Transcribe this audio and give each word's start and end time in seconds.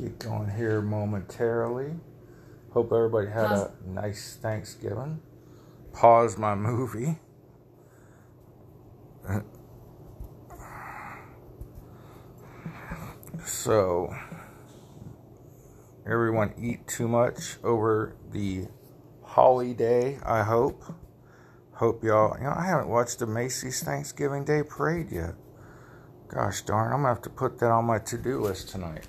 get 0.00 0.18
going 0.18 0.50
here 0.50 0.80
momentarily. 0.80 1.92
Hope 2.72 2.92
everybody 2.92 3.28
had 3.28 3.50
a 3.50 3.72
nice 3.86 4.38
Thanksgiving. 4.40 5.20
Pause 5.92 6.38
my 6.38 6.54
movie. 6.54 7.18
So, 13.44 14.14
everyone 16.06 16.54
eat 16.58 16.86
too 16.86 17.08
much 17.08 17.56
over 17.62 18.16
the 18.30 18.68
holiday, 19.22 20.18
I 20.24 20.42
hope. 20.42 20.82
Hope 21.72 22.04
y'all, 22.04 22.36
you 22.38 22.44
know, 22.44 22.54
I 22.56 22.66
haven't 22.66 22.88
watched 22.88 23.18
the 23.18 23.26
Macy's 23.26 23.82
Thanksgiving 23.82 24.44
Day 24.44 24.62
Parade 24.62 25.10
yet. 25.10 25.34
Gosh 26.28 26.62
darn, 26.62 26.92
I'm 26.92 27.00
gonna 27.00 27.08
have 27.08 27.22
to 27.22 27.30
put 27.30 27.58
that 27.58 27.70
on 27.70 27.86
my 27.86 27.98
to 27.98 28.18
do 28.18 28.40
list 28.40 28.68
tonight. 28.68 29.08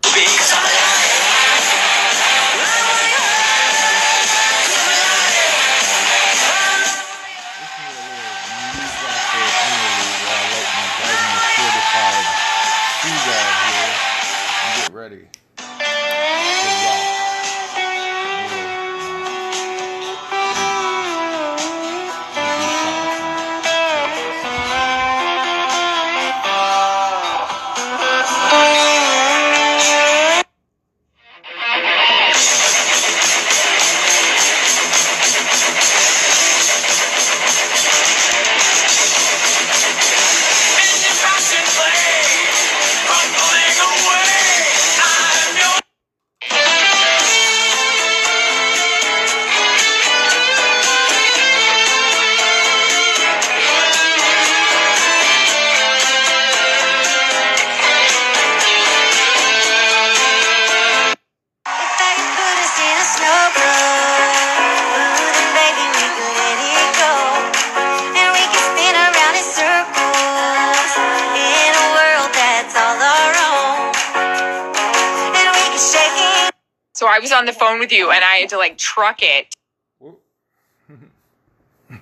was 77.21 77.31
on 77.31 77.45
the 77.45 77.53
phone 77.53 77.79
with 77.79 77.91
you 77.91 78.11
and 78.11 78.23
I 78.23 78.37
had 78.37 78.49
to 78.49 78.57
like 78.57 78.77
truck 78.77 79.19
it. 79.21 79.53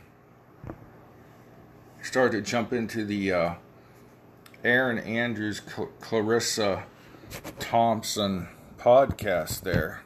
Started 2.02 2.44
to 2.44 2.50
jump 2.50 2.74
into 2.74 3.06
the 3.06 3.32
uh, 3.32 3.54
Erin 4.64 4.98
Andrews 5.00 5.62
Cl- 5.66 5.90
Clarissa 6.00 6.84
Thompson 7.60 8.48
podcast 8.78 9.62
there 9.62 10.04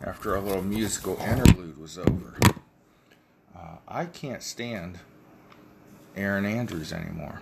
after 0.00 0.34
a 0.34 0.40
little 0.40 0.62
musical 0.62 1.18
interlude 1.18 1.78
was 1.78 1.98
over. 1.98 2.38
Uh, 3.56 3.76
I 3.88 4.04
can't 4.04 4.42
stand 4.42 5.00
Erin 6.14 6.44
Andrews 6.44 6.92
anymore. 6.92 7.40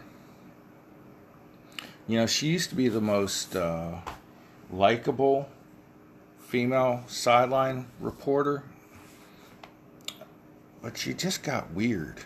You 2.07 2.19
know, 2.19 2.27
she 2.27 2.49
used 2.49 2.71
to 2.71 2.77
be 2.77 2.89
the 2.89 3.01
most 3.01 3.55
uh, 3.57 3.99
likable 4.71 5.49
female 6.53 7.03
sideline 7.07 7.87
reporter, 7.99 8.63
but 10.83 10.99
she 10.99 11.15
just 11.15 11.43
got 11.43 11.73
weird. 11.73 12.25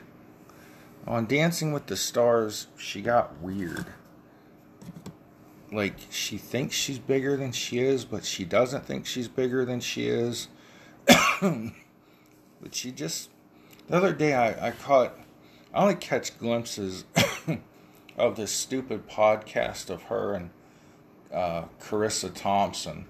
On 1.06 1.26
Dancing 1.26 1.72
with 1.72 1.86
the 1.86 1.96
Stars, 1.96 2.66
she 2.76 3.02
got 3.02 3.40
weird. 3.40 3.86
Like, 5.70 5.94
she 6.10 6.38
thinks 6.38 6.74
she's 6.74 6.98
bigger 6.98 7.36
than 7.36 7.52
she 7.52 7.78
is, 7.78 8.04
but 8.04 8.24
she 8.24 8.44
doesn't 8.44 8.84
think 8.84 9.06
she's 9.06 9.28
bigger 9.28 9.64
than 9.64 9.78
she 9.78 10.08
is. 10.08 10.48
but 11.40 11.72
she 12.72 12.90
just. 12.90 13.30
The 13.86 13.96
other 13.96 14.12
day, 14.12 14.34
I, 14.34 14.70
I 14.70 14.70
caught. 14.72 15.16
I 15.72 15.82
only 15.82 15.94
catch 15.94 16.36
glimpses 16.36 17.04
of 18.16 18.34
this 18.34 18.50
stupid 18.50 19.08
podcast 19.08 19.88
of 19.88 20.02
her 20.04 20.34
and 20.34 20.50
uh, 21.32 21.66
Charissa 21.80 22.34
Thompson 22.34 23.06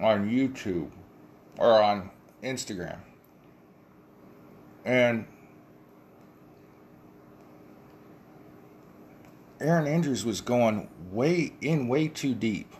on 0.00 0.28
YouTube 0.28 0.90
or 1.58 1.82
on 1.82 2.10
Instagram. 2.42 2.98
And 4.84 5.26
Erin 9.60 9.86
Andrews 9.86 10.24
was 10.24 10.40
going 10.40 10.88
way 11.12 11.52
in 11.60 11.86
way 11.86 12.08
too 12.08 12.34
deep 12.34 12.72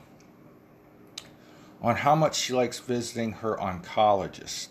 on 1.83 1.97
how 1.97 2.15
much 2.15 2.37
she 2.37 2.53
likes 2.53 2.79
visiting 2.79 3.33
her 3.33 3.57
oncologist. 3.57 4.69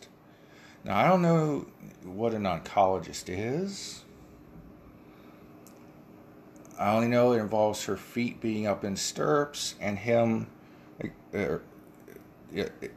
Now, 0.83 0.97
I 0.97 1.07
don't 1.07 1.21
know 1.21 1.67
what 2.03 2.33
an 2.33 2.43
oncologist 2.43 3.25
is. 3.27 4.03
I 6.79 6.95
only 6.95 7.07
know 7.07 7.33
it 7.33 7.39
involves 7.39 7.83
her 7.85 7.97
feet 7.97 8.39
being 8.39 8.65
up 8.65 8.83
in 8.83 8.95
stirrups 8.95 9.75
and 9.81 9.99
him 9.99 10.47
uh, 11.33 11.57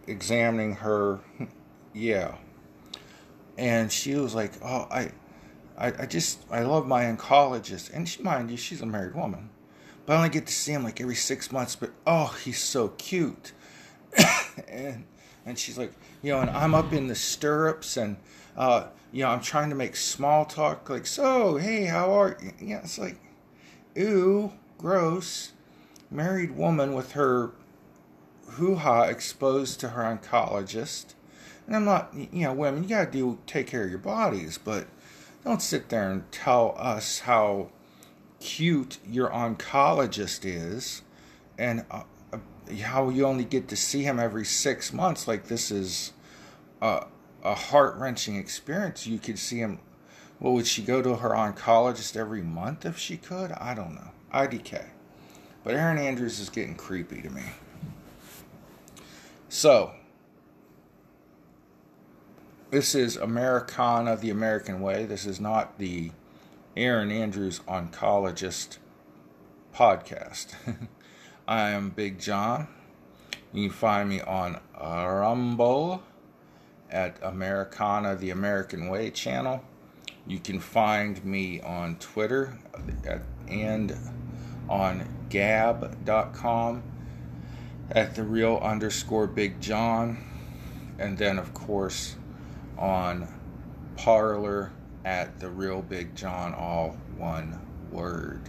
examining 0.07 0.77
her. 0.77 1.21
Yeah. 1.95 2.37
And 3.59 3.93
she 3.93 4.15
was 4.15 4.35
like, 4.35 4.53
"Oh, 4.63 4.89
I, 4.91 5.13
I, 5.77 5.93
I 5.99 6.07
just 6.07 6.43
I 6.51 6.63
love 6.63 6.87
my 6.87 7.05
oncologist." 7.05 7.93
And 7.93 8.09
she, 8.09 8.23
mind 8.23 8.51
you, 8.51 8.57
she's 8.57 8.81
a 8.81 8.87
married 8.87 9.15
woman, 9.15 9.51
but 10.07 10.15
I 10.15 10.17
only 10.17 10.31
get 10.31 10.47
to 10.47 10.53
see 10.53 10.73
him 10.73 10.85
like 10.85 11.03
every 11.03 11.15
six 11.15 11.53
months. 11.53 11.77
But 11.77 11.91
oh, 12.07 12.35
he's 12.43 12.59
so 12.59 12.89
cute. 12.89 13.53
and 14.69 15.05
and 15.45 15.59
she's 15.59 15.77
like, 15.77 15.93
you 16.23 16.33
know, 16.33 16.41
and 16.41 16.49
I'm 16.49 16.75
up 16.75 16.95
in 16.95 17.09
the 17.09 17.15
stirrups, 17.15 17.99
and 17.99 18.17
uh, 18.57 18.87
you 19.13 19.23
know, 19.23 19.29
I'm 19.29 19.43
trying 19.43 19.69
to 19.69 19.77
make 19.77 19.95
small 19.95 20.45
talk, 20.45 20.89
like, 20.89 21.07
so, 21.07 21.57
hey, 21.57 21.85
how 21.85 22.13
are 22.13 22.37
you? 22.43 22.53
Yeah, 22.61 22.79
it's 22.79 22.99
like, 22.99 23.21
ooh, 23.99 24.53
gross. 24.79 25.53
Married 26.11 26.57
woman 26.57 26.95
with 26.95 27.13
her 27.13 27.53
hoo 28.53 28.77
ha 28.77 29.03
exposed 29.03 29.81
to 29.81 29.91
her 29.91 30.03
oncologist. 30.03 31.15
And 31.67 31.77
I'm 31.77 31.85
not, 31.85 32.13
you 32.15 32.43
know, 32.43 32.53
women, 32.53 32.83
you 32.83 32.89
gotta 32.89 33.11
do 33.11 33.39
take 33.47 33.67
care 33.67 33.85
of 33.85 33.91
your 33.91 33.99
bodies, 33.99 34.59
but 34.63 34.87
don't 35.45 35.63
sit 35.63 35.89
there 35.89 36.11
and 36.11 36.31
tell 36.31 36.75
us 36.77 37.21
how 37.21 37.71
cute 38.41 38.99
your 39.07 39.31
oncologist 39.31 40.45
is 40.45 41.03
and 41.57 41.85
uh, 41.91 42.03
uh 42.33 42.39
how 42.83 43.09
you 43.09 43.25
only 43.25 43.45
get 43.45 43.69
to 43.69 43.77
see 43.77 44.03
him 44.03 44.19
every 44.19 44.45
six 44.45 44.93
months. 44.93 45.29
Like 45.29 45.47
this 45.47 45.71
is 45.71 46.13
a, 46.81 47.07
a 47.43 47.55
heart 47.55 47.97
wrenching 47.97 48.37
experience. 48.37 49.07
You 49.07 49.19
could 49.19 49.39
see 49.39 49.59
him. 49.59 49.79
Well, 50.41 50.55
would 50.55 50.67
she 50.67 50.83
go 50.83 51.01
to 51.03 51.17
her 51.17 51.31
oncologist 51.31 52.17
every 52.17 52.43
month 52.43 52.85
if 52.85 52.99
she 52.99 53.17
could? 53.17 53.53
I 53.53 53.75
don't 53.75 53.95
know. 53.95 54.11
IDK. 54.35 54.87
But 55.63 55.75
Erin 55.75 55.99
Andrews 55.99 56.41
is 56.41 56.51
getting 56.51 56.75
creepy 56.75 57.23
to 57.23 57.31
me. 57.31 57.43
So, 59.55 59.93
this 62.71 62.95
is 62.95 63.19
Americana 63.19 64.17
the 64.17 64.31
American 64.31 64.81
Way. 64.81 65.05
This 65.05 65.27
is 65.27 65.41
not 65.41 65.79
the 65.79 66.11
Erin 66.75 67.11
Andrews 67.11 67.61
Oncologist 67.69 68.79
podcast. 69.75 70.55
I 71.47 71.69
am 71.69 71.91
Big 71.91 72.19
John. 72.19 72.67
You 73.53 73.69
can 73.69 73.77
find 73.77 74.09
me 74.09 74.23
on 74.23 74.59
Rumble 74.81 76.03
at 76.91 77.19
Americana 77.23 78.17
the 78.17 78.31
American 78.31 78.89
Way 78.89 79.11
channel. 79.11 79.63
You 80.27 80.39
can 80.39 80.61
find 80.61 81.23
me 81.27 81.61
on 81.61 81.97
Twitter 81.97 82.57
and 83.49 83.95
on 84.71 85.07
gab.com 85.29 86.92
at 87.93 88.15
the 88.15 88.23
real 88.23 88.59
underscore 88.63 89.27
Big 89.27 89.61
John, 89.61 90.17
and 90.99 91.17
then 91.17 91.39
of 91.39 91.53
course 91.55 92.17
on 92.79 93.29
Parler 93.97 94.73
at 95.05 95.39
the 95.39 95.49
real 95.49 95.83
Big 95.83 96.15
John, 96.17 96.55
all 96.55 96.97
one 97.17 97.61
word. 97.91 98.41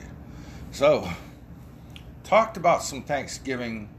So, 0.71 1.09
talked 2.23 2.57
about 2.57 2.83
some 2.83 3.03
Thanksgiving 3.03 3.89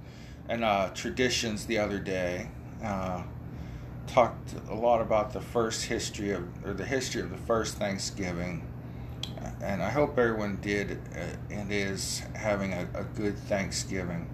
and 0.48 0.64
uh, 0.64 0.90
traditions 0.94 1.66
the 1.66 1.78
other 1.78 1.98
day. 1.98 2.48
Uh, 2.82 3.22
talked 4.06 4.54
a 4.68 4.74
lot 4.74 5.00
about 5.00 5.32
the 5.32 5.40
first 5.40 5.84
history 5.84 6.30
of, 6.30 6.44
or 6.64 6.72
the 6.72 6.84
history 6.84 7.20
of 7.22 7.30
the 7.30 7.36
first 7.36 7.76
Thanksgiving. 7.76 8.66
And 9.62 9.82
I 9.82 9.90
hope 9.90 10.18
everyone 10.18 10.58
did 10.60 10.98
uh, 11.14 11.54
and 11.54 11.72
is 11.72 12.22
having 12.34 12.72
a, 12.72 12.86
a 12.94 13.04
good 13.04 13.38
Thanksgiving. 13.38 14.28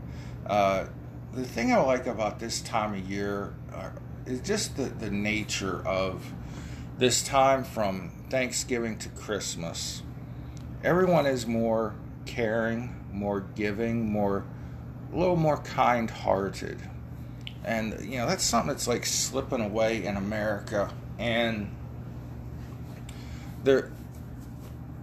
Uh, 0.47 0.87
the 1.33 1.45
thing 1.45 1.73
I 1.73 1.79
like 1.79 2.07
about 2.07 2.39
this 2.39 2.61
time 2.61 2.95
of 2.95 3.11
year 3.11 3.55
uh, 3.73 3.91
is 4.27 4.41
just 4.41 4.77
the, 4.77 4.85
the 4.85 5.11
nature 5.11 5.87
of 5.87 6.33
this 6.99 7.23
time 7.23 7.65
from 7.65 8.11
Thanksgiving 8.29 8.99
to 8.99 9.09
Christmas. 9.11 10.03
Everyone 10.83 11.27
is 11.27 11.47
more 11.47 11.95
caring, 12.27 12.95
more 13.13 13.41
giving, 13.41 14.11
more 14.11 14.45
a 15.13 15.17
little 15.17 15.37
more 15.37 15.59
kind-hearted. 15.59 16.79
And 17.65 17.99
you 18.05 18.19
know, 18.19 18.27
that's 18.27 18.45
something 18.45 18.69
that's 18.69 18.89
like 18.89 19.05
slipping 19.05 19.61
away 19.61 20.05
in 20.05 20.17
America 20.17 20.93
and 21.19 21.75
there 23.63 23.91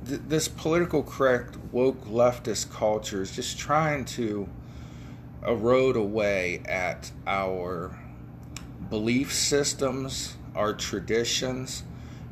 th- 0.08 0.22
this 0.28 0.48
political 0.48 1.04
correct 1.04 1.58
woke 1.72 2.06
leftist 2.06 2.72
culture 2.72 3.22
is 3.22 3.36
just 3.36 3.60
trying 3.60 4.06
to 4.06 4.50
erode 5.48 5.96
away 5.96 6.62
at 6.68 7.12
our 7.26 7.98
belief 8.90 9.34
systems, 9.34 10.36
our 10.54 10.74
traditions, 10.74 11.84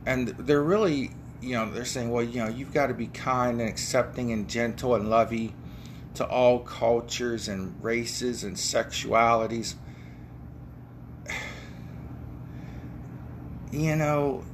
and 0.06 0.28
they're 0.28 0.62
really, 0.62 1.12
you 1.42 1.54
know, 1.54 1.70
they're 1.72 1.86
saying, 1.86 2.12
well, 2.12 2.24
you 2.24 2.44
know, 2.44 2.50
you've 2.50 2.74
got 2.74 2.88
to 2.88 2.94
be 2.94 3.08
kind 3.08 3.62
and 3.62 3.70
accepting 3.70 4.32
and 4.32 4.50
gentle 4.50 4.96
and 4.96 5.10
lovey 5.10 5.56
to 6.16 6.26
all 6.26 6.60
cultures 6.60 7.48
and 7.48 7.82
races 7.84 8.44
and 8.44 8.56
sexualities. 8.56 9.76
You 13.72 13.98
know, 13.98 14.46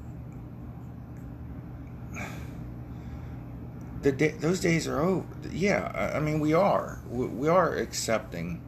the 4.02 4.12
day, 4.12 4.32
those 4.32 4.60
days 4.60 4.88
are 4.88 5.00
over. 5.00 5.28
Yeah, 5.52 6.12
I 6.16 6.20
mean 6.20 6.40
we 6.40 6.54
are. 6.54 7.00
We, 7.10 7.48
are 7.48 7.76
accepting. 7.76 8.62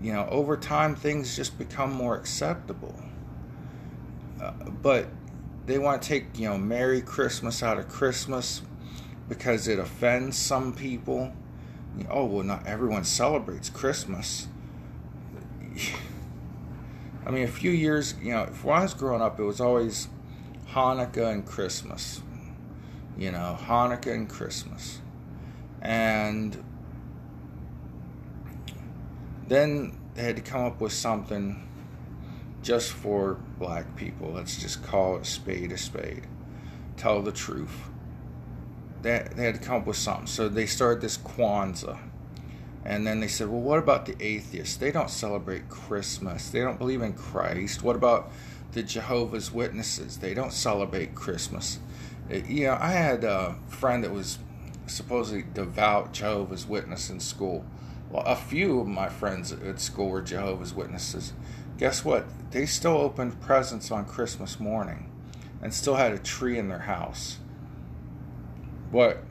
You 0.00 0.12
know, 0.12 0.26
over 0.30 0.56
time 0.56 0.96
things 0.96 1.36
just 1.36 1.58
become 1.58 1.92
more 1.92 2.16
acceptable. 2.16 2.94
Uh, 4.40 4.52
but 4.82 5.08
they 5.66 5.78
want 5.78 6.02
to 6.02 6.08
take 6.08 6.38
you 6.38 6.48
know 6.48 6.58
Merry 6.58 7.00
Christmas 7.00 7.62
out 7.62 7.78
of 7.78 7.88
Christmas 7.88 8.62
because 9.28 9.68
it 9.68 9.78
offends 9.78 10.36
some 10.36 10.72
people. 10.72 11.32
You 11.96 12.04
know, 12.04 12.10
oh 12.10 12.24
well, 12.24 12.44
not 12.44 12.66
everyone 12.66 13.04
celebrates 13.04 13.68
Christmas. 13.70 14.48
I 17.26 17.30
mean, 17.30 17.44
a 17.44 17.48
few 17.48 17.70
years, 17.70 18.14
you 18.22 18.32
know, 18.32 18.44
when 18.62 18.76
I 18.76 18.82
was 18.82 18.92
growing 18.92 19.22
up, 19.22 19.40
it 19.40 19.44
was 19.44 19.58
always 19.58 20.08
Hanukkah 20.72 21.32
and 21.32 21.46
Christmas 21.46 22.20
you 23.16 23.30
know, 23.30 23.58
Hanukkah 23.60 24.12
and 24.12 24.28
Christmas. 24.28 25.00
And 25.80 26.62
then 29.48 29.98
they 30.14 30.22
had 30.22 30.36
to 30.36 30.42
come 30.42 30.64
up 30.64 30.80
with 30.80 30.92
something 30.92 31.68
just 32.62 32.92
for 32.92 33.34
black 33.58 33.94
people. 33.96 34.32
Let's 34.32 34.60
just 34.60 34.82
call 34.82 35.16
it 35.16 35.26
spade 35.26 35.70
a 35.72 35.78
spade. 35.78 36.26
Tell 36.96 37.20
the 37.20 37.32
truth. 37.32 37.90
They, 39.02 39.26
they 39.36 39.44
had 39.44 39.56
to 39.56 39.60
come 39.60 39.82
up 39.82 39.86
with 39.86 39.98
something. 39.98 40.26
So 40.26 40.48
they 40.48 40.66
started 40.66 41.02
this 41.02 41.18
Kwanzaa. 41.18 41.98
And 42.86 43.06
then 43.06 43.20
they 43.20 43.28
said, 43.28 43.48
well, 43.48 43.60
what 43.60 43.78
about 43.78 44.06
the 44.06 44.14
atheists? 44.20 44.76
They 44.76 44.92
don't 44.92 45.10
celebrate 45.10 45.68
Christmas. 45.68 46.50
They 46.50 46.60
don't 46.60 46.78
believe 46.78 47.02
in 47.02 47.14
Christ. 47.14 47.82
What 47.82 47.96
about 47.96 48.30
the 48.72 48.82
Jehovah's 48.82 49.50
Witnesses? 49.50 50.18
They 50.18 50.34
don't 50.34 50.52
celebrate 50.52 51.14
Christmas. 51.14 51.78
It, 52.28 52.46
you 52.46 52.66
know, 52.66 52.78
I 52.80 52.92
had 52.92 53.24
a 53.24 53.56
friend 53.68 54.02
that 54.04 54.12
was 54.12 54.38
supposedly 54.86 55.44
devout 55.54 56.12
Jehovah's 56.12 56.66
Witness 56.66 57.10
in 57.10 57.20
school. 57.20 57.64
Well, 58.10 58.22
a 58.24 58.36
few 58.36 58.80
of 58.80 58.86
my 58.86 59.08
friends 59.08 59.52
at 59.52 59.80
school 59.80 60.08
were 60.08 60.22
Jehovah's 60.22 60.74
Witnesses. 60.74 61.32
Guess 61.78 62.04
what? 62.04 62.26
They 62.50 62.66
still 62.66 62.96
opened 62.96 63.40
presents 63.40 63.90
on 63.90 64.04
Christmas 64.04 64.60
morning 64.60 65.10
and 65.60 65.74
still 65.74 65.96
had 65.96 66.12
a 66.12 66.18
tree 66.18 66.58
in 66.58 66.68
their 66.68 66.80
house. 66.80 67.38
But 68.92 69.24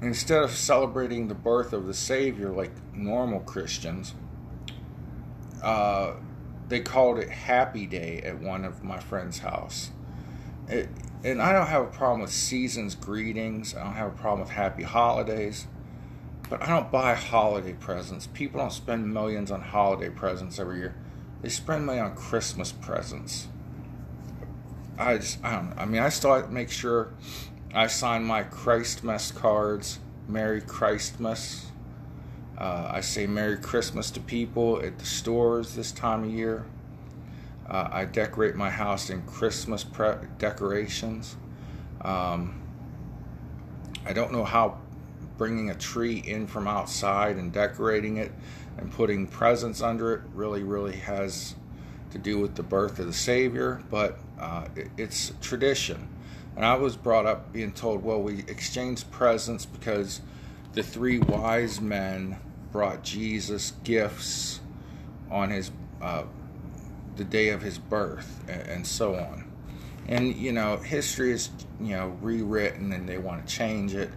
instead 0.00 0.42
of 0.42 0.50
celebrating 0.50 1.28
the 1.28 1.34
birth 1.34 1.72
of 1.72 1.86
the 1.86 1.94
Savior 1.94 2.50
like 2.50 2.72
normal 2.92 3.40
Christians, 3.40 4.14
uh, 5.62 6.14
they 6.72 6.80
called 6.80 7.18
it 7.18 7.28
Happy 7.28 7.86
Day 7.86 8.22
at 8.24 8.40
one 8.40 8.64
of 8.64 8.82
my 8.82 8.98
friend's 8.98 9.40
house. 9.40 9.90
It, 10.68 10.88
and 11.22 11.42
I 11.42 11.52
don't 11.52 11.66
have 11.66 11.82
a 11.82 11.90
problem 11.90 12.20
with 12.20 12.32
season's 12.32 12.94
greetings. 12.94 13.74
I 13.74 13.84
don't 13.84 13.94
have 13.94 14.08
a 14.08 14.16
problem 14.16 14.40
with 14.40 14.50
happy 14.50 14.82
holidays. 14.82 15.66
But 16.48 16.62
I 16.62 16.66
don't 16.68 16.90
buy 16.90 17.14
holiday 17.14 17.74
presents. 17.74 18.26
People 18.26 18.60
don't 18.60 18.72
spend 18.72 19.12
millions 19.12 19.50
on 19.50 19.60
holiday 19.60 20.10
presents 20.10 20.58
every 20.58 20.78
year. 20.78 20.94
They 21.42 21.48
spend 21.48 21.86
money 21.86 21.98
on 21.98 22.14
Christmas 22.14 22.72
presents. 22.72 23.48
I 24.98 25.18
just, 25.18 25.44
I 25.44 25.56
don't 25.56 25.74
I 25.78 25.84
mean, 25.84 26.02
I 26.02 26.08
still 26.08 26.46
make 26.48 26.70
sure 26.70 27.12
I 27.74 27.86
sign 27.86 28.24
my 28.24 28.42
Christmas 28.44 29.32
cards. 29.32 29.98
Merry 30.28 30.60
Christmas. 30.60 31.71
Uh, 32.62 32.88
I 32.92 33.00
say 33.00 33.26
Merry 33.26 33.56
Christmas 33.56 34.12
to 34.12 34.20
people 34.20 34.80
at 34.84 34.96
the 34.96 35.04
stores 35.04 35.74
this 35.74 35.90
time 35.90 36.22
of 36.22 36.30
year. 36.30 36.64
Uh, 37.68 37.88
I 37.90 38.04
decorate 38.04 38.54
my 38.54 38.70
house 38.70 39.10
in 39.10 39.22
Christmas 39.22 39.82
pre- 39.82 40.14
decorations. 40.38 41.34
Um, 42.02 42.62
I 44.06 44.12
don't 44.12 44.30
know 44.30 44.44
how 44.44 44.78
bringing 45.36 45.70
a 45.70 45.74
tree 45.74 46.22
in 46.24 46.46
from 46.46 46.68
outside 46.68 47.34
and 47.36 47.52
decorating 47.52 48.18
it 48.18 48.30
and 48.78 48.92
putting 48.92 49.26
presents 49.26 49.82
under 49.82 50.14
it 50.14 50.20
really, 50.32 50.62
really 50.62 50.94
has 50.94 51.56
to 52.12 52.18
do 52.18 52.38
with 52.38 52.54
the 52.54 52.62
birth 52.62 53.00
of 53.00 53.06
the 53.06 53.12
Savior, 53.12 53.82
but 53.90 54.20
uh, 54.38 54.68
it, 54.76 54.88
it's 54.96 55.32
tradition. 55.40 56.08
And 56.54 56.64
I 56.64 56.76
was 56.76 56.96
brought 56.96 57.26
up 57.26 57.52
being 57.52 57.72
told, 57.72 58.04
well, 58.04 58.22
we 58.22 58.44
exchange 58.46 59.10
presents 59.10 59.66
because 59.66 60.20
the 60.74 60.84
three 60.84 61.18
wise 61.18 61.80
men 61.80 62.38
brought 62.72 63.04
Jesus 63.04 63.72
gifts 63.84 64.60
on 65.30 65.50
his 65.50 65.70
uh, 66.00 66.24
the 67.16 67.24
day 67.24 67.50
of 67.50 67.62
his 67.62 67.78
birth 67.78 68.42
and, 68.48 68.86
so 68.86 69.14
on. 69.14 69.44
And 70.08 70.34
you 70.34 70.52
know, 70.52 70.78
history 70.78 71.32
is 71.32 71.50
you 71.80 71.94
know 71.94 72.16
rewritten, 72.20 72.92
and 72.92 73.08
they 73.08 73.18
want 73.18 73.46
to 73.46 73.54
change 73.54 73.94
it. 73.94 74.10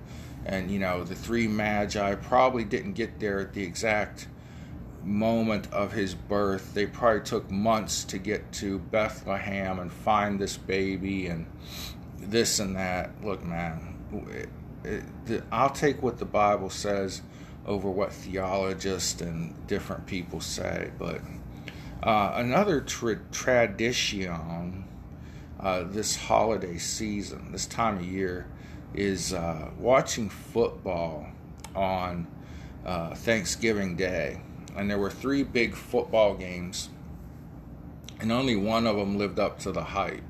And 0.45 0.71
you 0.71 0.79
know, 0.79 1.03
the 1.03 1.15
three 1.15 1.47
magi 1.47 2.15
probably 2.15 2.63
didn't 2.63 2.93
get 2.93 3.19
there 3.19 3.39
at 3.39 3.53
the 3.53 3.63
exact 3.63 4.27
moment 5.03 5.71
of 5.71 5.91
his 5.91 6.15
birth. 6.15 6.73
They 6.73 6.87
probably 6.87 7.21
took 7.21 7.51
months 7.51 8.03
to 8.05 8.17
get 8.17 8.51
to 8.53 8.79
Bethlehem 8.79 9.79
and 9.79 9.91
find 9.91 10.39
this 10.39 10.57
baby 10.57 11.27
and 11.27 11.45
this 12.17 12.59
and 12.59 12.75
that. 12.75 13.11
Look, 13.23 13.43
man, 13.43 13.95
it, 14.83 15.03
it, 15.27 15.43
I'll 15.51 15.69
take 15.69 16.01
what 16.01 16.17
the 16.17 16.25
Bible 16.25 16.69
says 16.69 17.21
over 17.65 17.89
what 17.89 18.11
theologists 18.11 19.21
and 19.21 19.55
different 19.67 20.05
people 20.05 20.39
say. 20.39 20.91
But 20.97 21.21
uh, 22.03 22.33
another 22.35 22.81
tra- 22.81 23.19
tradition 23.31 24.85
uh, 25.59 25.83
this 25.83 26.15
holiday 26.15 26.77
season, 26.77 27.51
this 27.51 27.65
time 27.65 27.97
of 27.97 28.05
year, 28.05 28.47
is 28.93 29.33
uh, 29.33 29.69
watching 29.79 30.29
football 30.29 31.27
on 31.75 32.27
uh, 32.85 33.15
Thanksgiving 33.15 33.95
Day. 33.95 34.41
And 34.75 34.89
there 34.89 34.99
were 34.99 35.09
three 35.09 35.43
big 35.43 35.73
football 35.73 36.35
games, 36.35 36.89
and 38.19 38.31
only 38.31 38.55
one 38.55 38.85
of 38.85 38.97
them 38.97 39.17
lived 39.17 39.39
up 39.39 39.59
to 39.59 39.71
the 39.71 39.83
hype. 39.83 40.21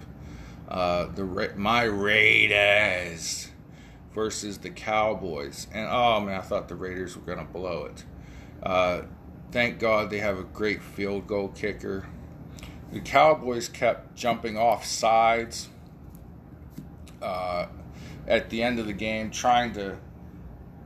Uh, 0.70 1.08
the 1.08 1.54
my 1.56 1.84
Raiders 1.84 3.50
versus 4.16 4.60
the 4.60 4.70
Cowboys. 4.70 5.68
And 5.74 5.88
oh 5.92 6.22
man, 6.22 6.40
I 6.40 6.42
thought 6.42 6.70
the 6.70 6.76
Raiders 6.76 7.16
were 7.16 7.22
going 7.22 7.46
to 7.46 7.54
blow 7.54 7.86
it. 7.86 8.04
Uh, 8.64 9.02
thank 9.52 9.78
God 9.78 10.10
they 10.10 10.20
have 10.20 10.40
a 10.40 10.44
great 10.44 10.82
field 10.82 11.28
goal 11.28 11.50
kicker. 11.50 12.08
The 12.92 13.02
Cowboys 13.02 13.68
kept 13.68 14.16
jumping 14.16 14.58
off 14.58 14.86
sides 14.86 15.68
uh, 17.22 17.68
at 18.26 18.50
the 18.50 18.64
end 18.64 18.80
of 18.80 18.88
the 18.88 18.94
game, 18.94 19.32
trying 19.32 19.74
to 19.74 19.98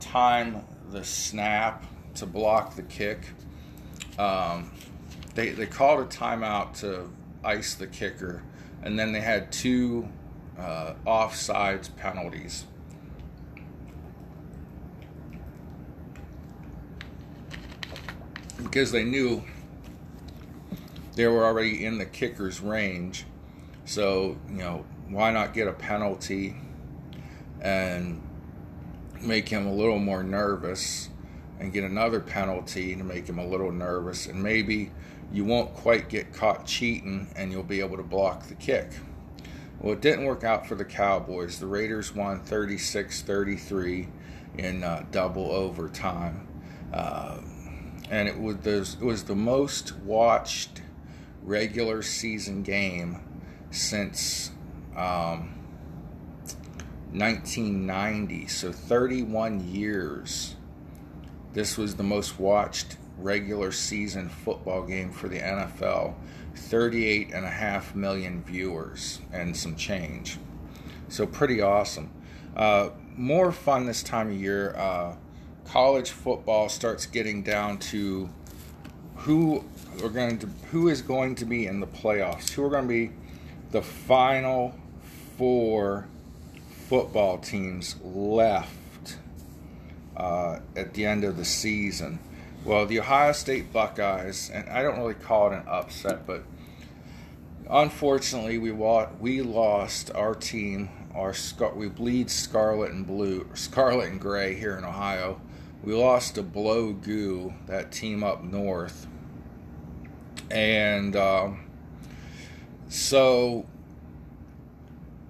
time 0.00 0.64
the 0.90 1.04
snap 1.04 1.84
to 2.16 2.26
block 2.26 2.74
the 2.74 2.82
kick. 2.82 3.20
Um, 4.18 4.72
they, 5.34 5.50
they 5.50 5.66
called 5.66 6.00
a 6.00 6.04
timeout 6.04 6.80
to 6.80 7.08
ice 7.44 7.74
the 7.74 7.86
kicker, 7.86 8.42
and 8.82 8.98
then 8.98 9.12
they 9.12 9.20
had 9.20 9.52
two 9.52 10.08
uh, 10.58 10.94
offsides 11.06 11.94
penalties 11.96 12.64
because 18.62 18.92
they 18.92 19.04
knew 19.04 19.42
they 21.16 21.26
were 21.26 21.44
already 21.44 21.84
in 21.84 21.98
the 21.98 22.06
kicker's 22.06 22.60
range. 22.60 23.24
So, 23.84 24.38
you 24.48 24.58
know, 24.58 24.84
why 25.08 25.32
not 25.32 25.54
get 25.54 25.68
a 25.68 25.72
penalty 25.72 26.54
and 27.60 28.22
make 29.20 29.48
him 29.48 29.66
a 29.66 29.72
little 29.72 29.98
more 29.98 30.22
nervous 30.22 31.08
and 31.58 31.72
get 31.72 31.84
another 31.84 32.20
penalty 32.20 32.94
to 32.96 33.04
make 33.04 33.26
him 33.26 33.38
a 33.38 33.46
little 33.46 33.70
nervous 33.70 34.26
and 34.26 34.42
maybe 34.42 34.90
you 35.32 35.44
won't 35.44 35.74
quite 35.74 36.08
get 36.08 36.32
caught 36.32 36.66
cheating 36.66 37.28
and 37.36 37.52
you'll 37.52 37.62
be 37.62 37.80
able 37.80 37.96
to 37.96 38.02
block 38.02 38.46
the 38.46 38.54
kick. 38.54 38.90
Well, 39.80 39.94
it 39.94 40.00
didn't 40.00 40.24
work 40.24 40.44
out 40.44 40.66
for 40.66 40.74
the 40.74 40.84
Cowboys. 40.84 41.58
The 41.58 41.66
Raiders 41.66 42.14
won 42.14 42.40
36 42.40 43.22
33 43.22 44.08
in 44.58 44.82
uh, 44.82 45.04
double 45.10 45.50
overtime. 45.50 46.46
Uh, 46.92 47.38
and 48.10 48.28
it 48.28 48.38
was, 48.38 48.56
the, 48.58 48.96
it 49.00 49.04
was 49.04 49.24
the 49.24 49.36
most 49.36 49.96
watched 49.98 50.82
regular 51.42 52.02
season 52.02 52.62
game 52.62 53.20
since 53.70 54.50
um, 54.96 55.54
1990. 57.12 58.46
So 58.48 58.72
31 58.72 59.72
years. 59.72 60.56
This 61.52 61.76
was 61.76 61.96
the 61.96 62.02
most 62.02 62.38
watched 62.38 62.96
regular 63.18 63.72
season 63.72 64.28
football 64.28 64.82
game 64.82 65.10
for 65.12 65.28
the 65.28 65.38
NFL. 65.38 66.14
38 66.54 67.32
and 67.32 67.44
a 67.44 67.50
half 67.50 67.94
million 67.94 68.42
viewers 68.42 69.20
and 69.32 69.56
some 69.56 69.76
change. 69.76 70.38
So 71.08 71.26
pretty 71.26 71.60
awesome. 71.60 72.10
Uh, 72.56 72.90
more 73.16 73.52
fun 73.52 73.86
this 73.86 74.02
time 74.02 74.30
of 74.30 74.36
year. 74.36 74.74
Uh, 74.76 75.16
college 75.70 76.10
football 76.10 76.68
starts 76.68 77.06
getting 77.06 77.44
down 77.44 77.78
to 77.78 78.28
who 79.14 79.64
are 80.02 80.08
going 80.08 80.36
to 80.36 80.46
who 80.72 80.88
is 80.88 81.00
going 81.00 81.36
to 81.36 81.44
be 81.44 81.66
in 81.66 81.78
the 81.78 81.86
playoffs. 81.86 82.50
Who 82.50 82.64
are 82.64 82.70
going 82.70 82.84
to 82.84 82.88
be 82.88 83.12
the 83.70 83.82
final 83.82 84.74
four 85.36 86.08
football 86.88 87.38
teams 87.38 87.94
left 88.02 89.16
uh, 90.16 90.58
at 90.74 90.94
the 90.94 91.06
end 91.06 91.22
of 91.22 91.36
the 91.36 91.44
season. 91.44 92.18
Well, 92.64 92.84
the 92.84 92.98
Ohio 92.98 93.32
State 93.32 93.72
Buckeyes, 93.72 94.50
and 94.52 94.68
I 94.68 94.82
don't 94.82 94.98
really 94.98 95.14
call 95.14 95.52
it 95.52 95.56
an 95.56 95.68
upset, 95.68 96.26
but 96.26 96.42
unfortunately, 97.70 98.58
we 98.58 98.72
we 98.72 99.40
lost 99.40 100.10
our 100.16 100.34
team. 100.34 100.88
Our 101.14 101.34
we 101.76 101.88
bleed 101.88 102.28
scarlet 102.28 102.90
and 102.90 103.06
blue, 103.06 103.48
scarlet 103.54 104.10
and 104.10 104.20
gray 104.20 104.54
here 104.54 104.76
in 104.76 104.84
Ohio. 104.84 105.40
We 105.82 105.94
lost 105.94 106.34
to 106.34 106.42
Blow 106.42 106.92
Goo, 106.92 107.54
that 107.66 107.90
team 107.90 108.22
up 108.22 108.44
north, 108.44 109.06
and 110.50 111.16
um, 111.16 111.64
so 112.90 113.64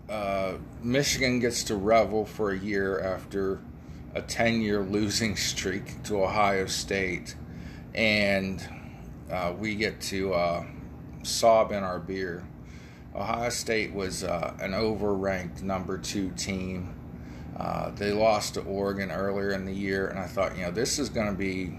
uh, 0.09 0.55
Michigan 0.83 1.39
gets 1.39 1.63
to 1.65 1.77
revel 1.77 2.25
for 2.25 2.51
a 2.51 2.59
year 2.59 3.01
after 3.01 3.61
a 4.15 4.23
10 4.23 4.61
year 4.61 4.81
losing 4.81 5.37
streak 5.37 6.03
to 6.03 6.25
Ohio 6.25 6.67
State, 6.67 7.37
and 7.95 8.69
uh, 9.31 9.55
we 9.57 9.77
get 9.77 10.01
to 10.01 10.35
uh, 10.35 10.65
sob 11.23 11.71
in 11.71 11.85
our 11.85 12.01
beer. 12.01 12.43
Ohio 13.15 13.51
State 13.51 13.93
was 13.93 14.25
uh, 14.25 14.55
an 14.61 14.73
overranked 14.73 15.63
number 15.63 15.97
two 15.97 16.31
team. 16.31 16.95
Uh, 17.61 17.91
they 17.91 18.11
lost 18.11 18.55
to 18.55 18.63
Oregon 18.63 19.11
earlier 19.11 19.51
in 19.51 19.67
the 19.67 19.75
year, 19.75 20.09
and 20.09 20.19
I 20.19 20.27
thought, 20.27 20.57
you 20.57 20.63
know, 20.63 20.71
this 20.71 20.99
is 20.99 21.11
going 21.11 21.27
to 21.27 21.37
be 21.37 21.79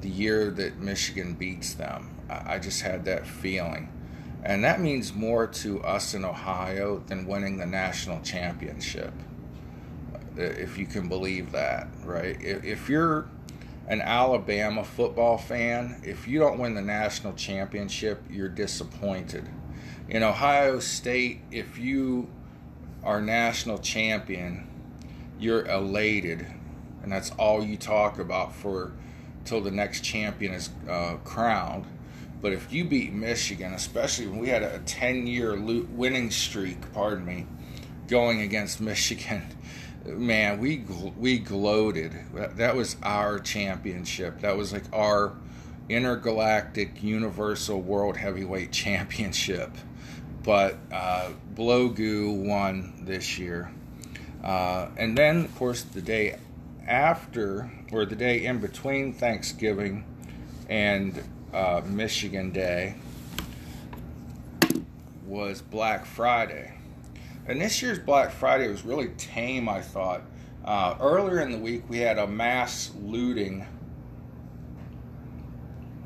the 0.00 0.08
year 0.08 0.50
that 0.50 0.78
Michigan 0.78 1.34
beats 1.34 1.74
them. 1.74 2.16
I, 2.28 2.54
I 2.54 2.58
just 2.58 2.82
had 2.82 3.04
that 3.04 3.24
feeling. 3.26 3.92
And 4.42 4.64
that 4.64 4.80
means 4.80 5.14
more 5.14 5.46
to 5.46 5.80
us 5.82 6.14
in 6.14 6.24
Ohio 6.24 7.04
than 7.06 7.26
winning 7.26 7.58
the 7.58 7.66
national 7.66 8.20
championship 8.22 9.12
if 10.36 10.76
you 10.78 10.86
can 10.86 11.08
believe 11.08 11.52
that, 11.52 11.88
right? 12.04 12.36
If, 12.40 12.64
if 12.64 12.88
you're 12.88 13.28
an 13.88 14.00
Alabama 14.00 14.84
football 14.84 15.38
fan, 15.38 16.00
if 16.04 16.26
you 16.26 16.38
don't 16.38 16.58
win 16.58 16.74
the 16.74 16.82
national 16.82 17.34
championship, 17.34 18.22
you're 18.28 18.48
disappointed. 18.48 19.48
In 20.08 20.22
Ohio 20.22 20.80
State, 20.80 21.40
if 21.50 21.78
you 21.78 22.28
are 23.02 23.20
national 23.20 23.78
champion, 23.78 24.68
you're 25.38 25.66
elated, 25.66 26.46
and 27.02 27.12
that's 27.12 27.30
all 27.32 27.64
you 27.64 27.76
talk 27.76 28.18
about 28.18 28.54
for 28.54 28.92
till 29.44 29.60
the 29.60 29.70
next 29.70 30.02
champion 30.02 30.52
is 30.52 30.70
uh, 30.88 31.16
crowned. 31.24 31.86
But 32.42 32.52
if 32.52 32.72
you 32.72 32.84
beat 32.84 33.12
Michigan, 33.12 33.72
especially 33.72 34.26
when 34.26 34.38
we 34.38 34.48
had 34.48 34.62
a 34.62 34.80
10 34.80 35.26
year 35.26 35.58
winning 35.58 36.30
streak, 36.30 36.92
pardon 36.92 37.24
me, 37.24 37.46
going 38.08 38.42
against 38.42 38.80
Michigan, 38.80 39.42
man, 40.04 40.58
we 40.58 40.84
we 41.16 41.38
gloated. 41.38 42.12
That 42.34 42.76
was 42.76 42.96
our 43.02 43.38
championship. 43.38 44.40
That 44.40 44.56
was 44.56 44.72
like 44.72 44.84
our 44.92 45.34
intergalactic 45.88 47.02
universal 47.02 47.80
world 47.80 48.16
heavyweight 48.16 48.72
championship. 48.84 49.70
But 50.42 50.78
uh, 50.92 51.30
Blogu 51.54 52.46
won 52.46 53.00
this 53.04 53.38
year, 53.38 53.72
uh, 54.46 54.88
and 54.96 55.18
then 55.18 55.44
of 55.44 55.54
course 55.56 55.82
the 55.82 56.00
day 56.00 56.38
after 56.86 57.70
or 57.92 58.06
the 58.06 58.16
day 58.16 58.46
in 58.46 58.58
between 58.58 59.12
Thanksgiving 59.12 60.04
and 60.70 61.22
uh, 61.52 61.82
Michigan 61.84 62.50
Day 62.52 62.94
was 65.26 65.60
Black 65.60 66.06
Friday 66.06 66.76
and 67.48 67.60
this 67.60 67.80
year's 67.80 67.98
Black 67.98 68.32
Friday 68.32 68.68
was 68.68 68.84
really 68.84 69.08
tame, 69.16 69.68
I 69.68 69.80
thought. 69.80 70.22
Uh, 70.64 70.96
earlier 71.00 71.40
in 71.40 71.52
the 71.52 71.58
week, 71.58 71.84
we 71.88 71.98
had 71.98 72.18
a 72.18 72.26
mass 72.26 72.90
looting 73.00 73.64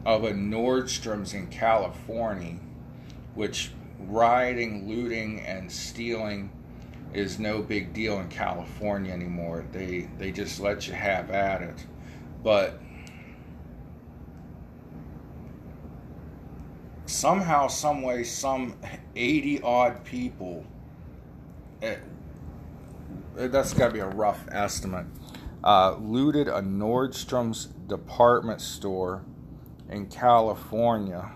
of 0.04 0.25
a 0.25 0.32
Nordstrom's 0.32 1.32
in 1.32 1.47
California, 1.47 2.56
which 3.35 3.70
rioting, 4.00 4.87
looting, 4.87 5.40
and 5.40 5.73
stealing 5.73 6.50
is 7.12 7.38
no 7.38 7.61
big 7.62 7.93
deal 7.93 8.21
in 8.21 8.29
California 8.29 9.12
anymore. 9.12 9.64
They 9.73 10.09
they 10.19 10.31
just 10.31 10.61
let 10.61 10.87
you 10.87 10.95
have 10.95 11.31
at 11.31 11.62
it. 11.62 11.87
But 12.43 12.81
somehow, 17.07 17.67
some 17.67 18.02
way, 18.02 18.25
some 18.25 18.76
80 19.17 19.62
odd 19.62 20.05
people 20.05 20.64
it, 21.83 22.00
that's 23.35 23.75
got 23.75 23.88
to 23.88 23.93
be 23.93 24.00
a 24.00 24.07
rough 24.07 24.47
estimate. 24.50 25.07
Uh, 25.62 25.97
looted 25.97 26.49
a 26.49 26.61
Nordstrom's 26.61 27.67
department 27.67 28.61
store 28.61 29.25
in 29.88 30.07
California, 30.07 31.33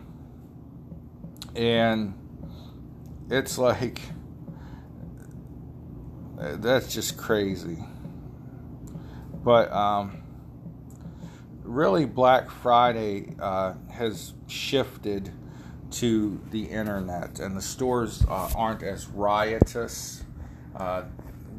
and 1.55 2.15
it's 3.31 3.59
like 3.59 4.01
that's 6.57 6.93
just 6.93 7.17
crazy. 7.17 7.79
But 9.43 9.73
um, 9.73 10.23
really, 11.63 12.07
Black 12.07 12.51
Friday 12.51 13.35
uh, 13.41 13.75
has 13.91 14.33
shifted 14.47 15.31
to 15.93 16.41
the 16.51 16.65
internet, 16.65 17.39
and 17.39 17.57
the 17.57 17.63
stores 17.63 18.25
uh, 18.29 18.51
aren't 18.57 18.83
as 18.83 19.07
riotous 19.09 20.25
uh, 20.77 21.05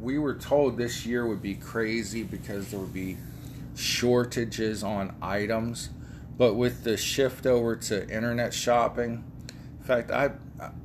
we 0.00 0.18
were 0.18 0.34
told 0.34 0.76
this 0.76 1.06
year 1.06 1.26
would 1.26 1.42
be 1.42 1.54
crazy 1.54 2.22
because 2.22 2.70
there 2.70 2.78
would 2.78 2.92
be 2.92 3.16
shortages 3.74 4.82
on 4.82 5.14
items, 5.22 5.90
but 6.36 6.54
with 6.54 6.84
the 6.84 6.96
shift 6.96 7.46
over 7.46 7.76
to 7.76 8.08
internet 8.08 8.52
shopping, 8.52 9.24
in 9.78 9.84
fact, 9.84 10.10
I, 10.10 10.32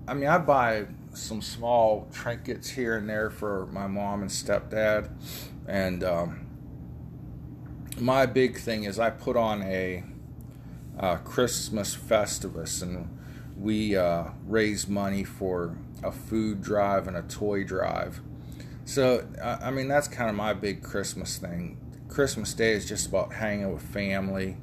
I 0.08 0.14
mean, 0.14 0.28
I 0.28 0.38
buy 0.38 0.86
some 1.14 1.42
small 1.42 2.08
trinkets 2.12 2.70
here 2.70 2.98
and 2.98 3.10
there 3.10 3.30
for 3.30 3.68
my 3.68 3.88
mom 3.88 4.22
and 4.22 4.32
stepdad, 4.32 5.10
and 5.68 6.04
um, 6.04 6.46
my 8.00 8.26
big 8.26 8.58
thing 8.58 8.84
is 8.86 9.00
I 9.00 9.10
put 9.10 9.36
on 9.36 9.62
a, 9.64 10.04
a 10.98 11.18
Christmas 11.18 11.96
Festivus, 11.96 12.82
and 12.82 13.18
we 13.58 13.96
uh, 13.96 14.26
raise 14.48 14.88
money 14.88 15.24
for 15.24 15.78
a 16.04 16.12
food 16.12 16.62
drive 16.62 17.08
and 17.08 17.16
a 17.16 17.22
toy 17.22 17.64
drive. 17.64 18.22
So, 18.86 19.28
I 19.42 19.72
mean, 19.72 19.88
that's 19.88 20.08
kind 20.08 20.30
of 20.30 20.36
my 20.36 20.54
big 20.54 20.82
Christmas 20.82 21.38
thing. 21.38 21.78
Christmas 22.10 22.54
Day 22.54 22.74
is 22.74 22.88
just 22.88 23.08
about 23.08 23.34
hanging 23.34 23.72
with 23.72 23.84
family, 23.84 24.58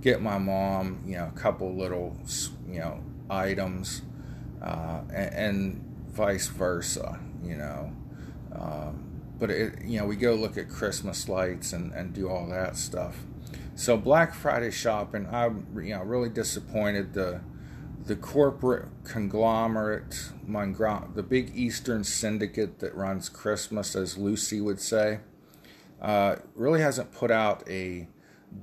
get 0.00 0.22
my 0.22 0.38
mom, 0.38 1.02
you 1.06 1.16
know, 1.16 1.30
a 1.34 1.38
couple 1.38 1.76
little, 1.76 2.16
you 2.68 2.80
know, 2.80 3.00
items, 3.28 4.02
uh, 4.62 5.02
and, 5.12 5.34
and, 5.34 5.86
vice 6.10 6.48
versa, 6.48 7.20
you 7.42 7.56
know. 7.56 7.92
Um, 8.52 9.22
but, 9.38 9.48
it, 9.50 9.82
you 9.84 9.98
know, 9.98 10.06
we 10.06 10.16
go 10.16 10.34
look 10.34 10.58
at 10.58 10.68
Christmas 10.68 11.28
lights 11.28 11.72
and, 11.72 11.92
and 11.92 12.12
do 12.12 12.28
all 12.28 12.48
that 12.48 12.76
stuff. 12.76 13.16
So 13.80 13.96
Black 13.96 14.34
Friday 14.34 14.70
shopping, 14.70 15.26
I'm 15.32 15.66
you 15.82 15.94
know 15.94 16.02
really 16.02 16.28
disappointed. 16.28 17.14
The 17.14 17.40
the 18.04 18.14
corporate 18.14 18.88
conglomerate, 19.04 20.32
the 20.46 21.24
big 21.26 21.56
Eastern 21.56 22.04
syndicate 22.04 22.80
that 22.80 22.94
runs 22.94 23.30
Christmas, 23.30 23.96
as 23.96 24.18
Lucy 24.18 24.60
would 24.60 24.80
say, 24.80 25.20
uh, 26.00 26.36
really 26.54 26.82
hasn't 26.82 27.10
put 27.12 27.30
out 27.30 27.66
a 27.70 28.08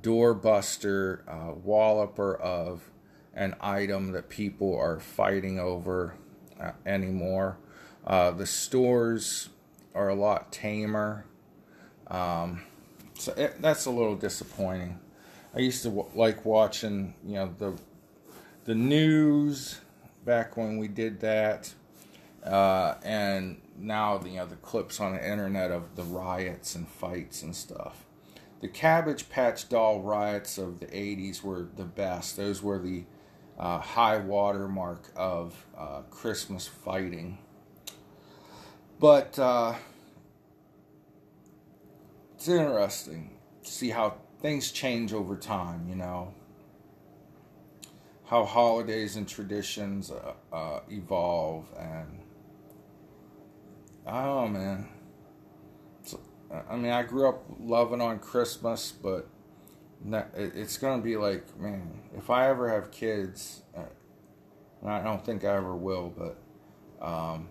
doorbuster 0.02 1.22
uh, 1.26 1.54
walloper 1.54 2.36
of 2.36 2.90
an 3.38 3.54
item 3.60 4.10
that 4.12 4.28
people 4.28 4.76
are 4.76 4.98
fighting 4.98 5.60
over 5.60 6.14
uh, 6.60 6.72
anymore. 6.84 7.56
Uh, 8.04 8.32
the 8.32 8.46
stores 8.46 9.48
are 9.94 10.08
a 10.08 10.14
lot 10.14 10.50
tamer. 10.50 11.24
Um, 12.08 12.62
so 13.14 13.32
it, 13.36 13.62
that's 13.62 13.86
a 13.86 13.90
little 13.90 14.16
disappointing. 14.16 14.98
I 15.54 15.60
used 15.60 15.82
to 15.84 15.90
w- 15.90 16.08
like 16.14 16.44
watching, 16.44 17.14
you 17.24 17.34
know, 17.34 17.54
the 17.58 17.74
the 18.64 18.74
news 18.74 19.80
back 20.24 20.56
when 20.56 20.76
we 20.76 20.88
did 20.88 21.20
that, 21.20 21.72
uh, 22.44 22.94
and 23.04 23.60
now 23.78 24.20
you 24.24 24.36
know 24.36 24.46
the 24.46 24.56
clips 24.56 25.00
on 25.00 25.12
the 25.12 25.24
internet 25.24 25.70
of 25.70 25.94
the 25.94 26.02
riots 26.02 26.74
and 26.74 26.88
fights 26.88 27.42
and 27.42 27.54
stuff. 27.54 28.04
The 28.60 28.68
Cabbage 28.68 29.28
Patch 29.28 29.68
Doll 29.68 30.00
riots 30.00 30.58
of 30.58 30.80
the 30.80 30.86
'80s 30.86 31.42
were 31.42 31.68
the 31.76 31.84
best. 31.84 32.36
Those 32.36 32.62
were 32.62 32.78
the 32.78 33.04
uh, 33.58 33.78
high 33.78 34.18
watermark 34.18 35.10
of 35.16 35.66
uh, 35.76 36.02
Christmas 36.10 36.66
fighting. 36.66 37.38
But 39.00 39.38
uh, 39.38 39.74
it's 42.34 42.48
interesting 42.48 43.38
to 43.62 43.70
see 43.70 43.90
how 43.90 44.16
things 44.40 44.70
change 44.70 45.12
over 45.12 45.36
time, 45.36 45.86
you 45.88 45.96
know. 45.96 46.34
How 48.26 48.44
holidays 48.44 49.16
and 49.16 49.26
traditions 49.26 50.10
uh, 50.10 50.34
uh, 50.52 50.80
evolve, 50.90 51.64
and 51.78 52.18
know, 54.06 54.48
man. 54.48 54.88
I 56.70 56.76
mean, 56.76 56.92
I 56.92 57.02
grew 57.02 57.28
up 57.28 57.44
loving 57.60 58.00
on 58.00 58.18
Christmas, 58.20 58.90
but 58.90 59.28
it's 60.04 60.78
gonna 60.78 61.02
be 61.02 61.16
like, 61.16 61.58
man, 61.58 62.00
if 62.16 62.30
I 62.30 62.48
ever 62.48 62.68
have 62.68 62.90
kids, 62.90 63.62
uh, 63.76 63.82
I 64.86 65.02
don't 65.02 65.24
think 65.24 65.44
I 65.44 65.56
ever 65.56 65.74
will, 65.74 66.12
but 66.16 66.38
um, 67.04 67.48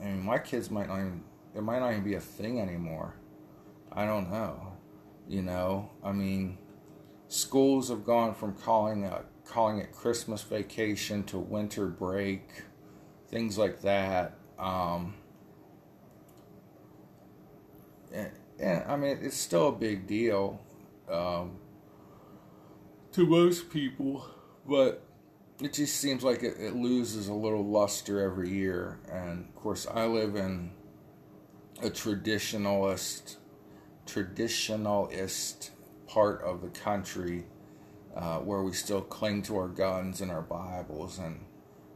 I 0.00 0.06
mean, 0.06 0.24
my 0.24 0.38
kids 0.38 0.70
might 0.70 0.88
not 0.88 0.98
even, 0.98 1.22
it 1.54 1.62
might 1.62 1.80
not 1.80 1.92
even 1.92 2.04
be 2.04 2.14
a 2.14 2.20
thing 2.20 2.60
anymore. 2.60 3.14
I 3.90 4.06
don't 4.06 4.30
know. 4.30 4.72
You 5.28 5.42
know, 5.42 5.90
I 6.02 6.12
mean, 6.12 6.58
schools 7.28 7.88
have 7.88 8.04
gone 8.04 8.34
from 8.34 8.54
calling 8.54 9.04
a, 9.04 9.22
calling 9.44 9.78
it 9.78 9.92
Christmas 9.92 10.42
vacation 10.42 11.22
to 11.24 11.38
winter 11.38 11.86
break, 11.86 12.48
things 13.28 13.56
like 13.56 13.80
that. 13.82 14.34
Um, 14.58 15.14
and, 18.12 18.30
and 18.58 18.84
I 18.86 18.96
mean, 18.96 19.18
it's 19.22 19.36
still 19.36 19.68
a 19.68 19.72
big 19.72 20.06
deal 20.06 20.60
um, 21.10 21.58
to 23.12 23.26
most 23.26 23.70
people, 23.70 24.26
but 24.66 25.02
it 25.60 25.74
just 25.74 25.96
seems 25.96 26.22
like 26.24 26.42
it, 26.42 26.56
it 26.58 26.74
loses 26.74 27.28
a 27.28 27.34
little 27.34 27.64
luster 27.64 28.20
every 28.20 28.50
year. 28.50 28.98
And 29.10 29.46
of 29.48 29.54
course, 29.54 29.86
I 29.92 30.06
live 30.06 30.34
in 30.34 30.72
a 31.82 31.90
traditionalist 31.90 33.36
traditionalist 34.06 35.70
part 36.06 36.42
of 36.42 36.60
the 36.60 36.68
country 36.68 37.44
uh, 38.16 38.38
where 38.38 38.62
we 38.62 38.72
still 38.72 39.00
cling 39.00 39.42
to 39.42 39.56
our 39.56 39.68
guns 39.68 40.20
and 40.20 40.30
our 40.30 40.42
Bibles 40.42 41.18
and 41.18 41.44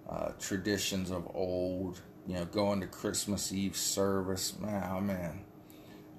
uh, 0.08 0.30
traditions 0.38 1.10
of 1.10 1.28
old, 1.34 2.00
you 2.26 2.34
know, 2.34 2.44
going 2.44 2.80
to 2.80 2.86
Christmas 2.86 3.52
Eve 3.52 3.76
service. 3.76 4.58
Man, 4.58 4.88
oh 4.90 5.00
man, 5.00 5.44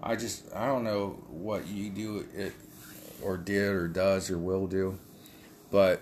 I 0.04 0.16
just, 0.16 0.54
I 0.54 0.68
don't 0.68 0.84
know 0.84 1.24
what 1.30 1.68
you 1.68 1.90
do 1.90 2.28
it 2.36 2.54
or 3.24 3.38
did 3.38 3.72
or 3.74 3.88
does 3.88 4.30
or 4.30 4.38
will 4.38 4.68
do, 4.68 4.98
but 5.72 6.02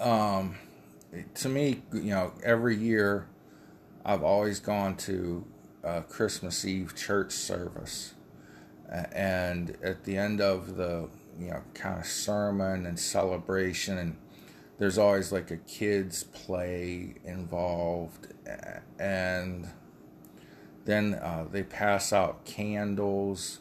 um, 0.00 0.56
to 1.34 1.48
me, 1.48 1.82
you 1.92 2.10
know, 2.10 2.32
every 2.42 2.76
year 2.76 3.26
I've 4.04 4.22
always 4.22 4.58
gone 4.58 4.96
to 4.98 5.44
uh, 5.84 6.00
Christmas 6.02 6.64
Eve 6.64 6.96
church 6.96 7.32
service. 7.32 8.14
And 9.12 9.76
at 9.82 10.04
the 10.04 10.18
end 10.18 10.40
of 10.40 10.76
the, 10.76 11.08
you 11.38 11.50
know, 11.50 11.62
kind 11.72 12.00
of 12.00 12.06
sermon 12.06 12.84
and 12.84 12.98
celebration, 12.98 13.96
and 13.96 14.16
there's 14.78 14.98
always 14.98 15.32
like 15.32 15.50
a 15.50 15.56
kids' 15.56 16.24
play 16.24 17.14
involved. 17.24 18.34
And 18.98 19.68
then 20.84 21.14
uh, 21.14 21.46
they 21.50 21.62
pass 21.62 22.12
out 22.12 22.44
candles, 22.44 23.60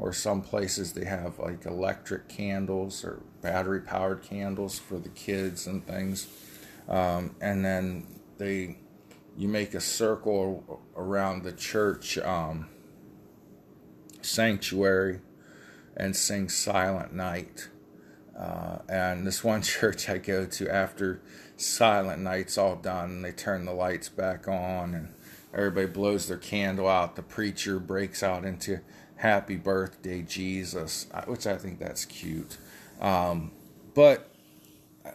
or 0.00 0.12
some 0.12 0.40
places 0.40 0.94
they 0.94 1.04
have 1.04 1.38
like 1.38 1.66
electric 1.66 2.28
candles 2.28 3.04
or 3.04 3.20
battery 3.42 3.80
powered 3.80 4.22
candles 4.22 4.78
for 4.78 4.98
the 4.98 5.10
kids 5.10 5.66
and 5.66 5.86
things. 5.86 6.26
Um, 6.88 7.36
and 7.40 7.64
then 7.64 8.06
they 8.38 8.78
you 9.36 9.46
make 9.46 9.74
a 9.74 9.80
circle 9.80 10.82
around 10.96 11.44
the 11.44 11.52
church 11.52 12.18
um, 12.18 12.68
sanctuary 14.22 15.20
and 15.96 16.16
sing 16.16 16.48
Silent 16.48 17.12
Night. 17.12 17.68
Uh, 18.36 18.78
and 18.88 19.26
this 19.26 19.44
one 19.44 19.62
church 19.62 20.08
I 20.08 20.18
go 20.18 20.46
to 20.46 20.74
after 20.74 21.20
Silent 21.56 22.22
Night's 22.22 22.56
all 22.56 22.76
done, 22.76 23.22
they 23.22 23.32
turn 23.32 23.66
the 23.66 23.72
lights 23.72 24.08
back 24.08 24.48
on 24.48 24.94
and 24.94 25.14
everybody 25.52 25.86
blows 25.86 26.26
their 26.26 26.38
candle 26.38 26.88
out. 26.88 27.16
The 27.16 27.22
preacher 27.22 27.78
breaks 27.78 28.22
out 28.22 28.44
into 28.44 28.80
Happy 29.20 29.56
Birthday, 29.56 30.22
Jesus, 30.22 31.06
which 31.26 31.46
I 31.46 31.58
think 31.58 31.78
that's 31.78 32.06
cute. 32.06 32.56
Um, 33.02 33.52
but 33.92 34.30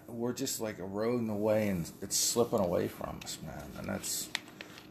we're 0.07 0.31
just 0.31 0.61
like 0.61 0.77
eroding 0.77 1.27
away 1.27 1.69
and 1.69 1.89
it's 2.03 2.15
slipping 2.15 2.59
away 2.59 2.87
from 2.87 3.19
us, 3.23 3.39
man. 3.43 3.63
And 3.79 3.89
that's, 3.89 4.29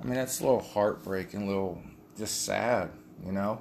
I 0.00 0.04
mean, 0.04 0.14
that's 0.14 0.40
a 0.40 0.42
little 0.42 0.62
heartbreaking, 0.62 1.42
a 1.42 1.46
little 1.46 1.80
just 2.18 2.44
sad, 2.44 2.90
you 3.24 3.30
know? 3.30 3.60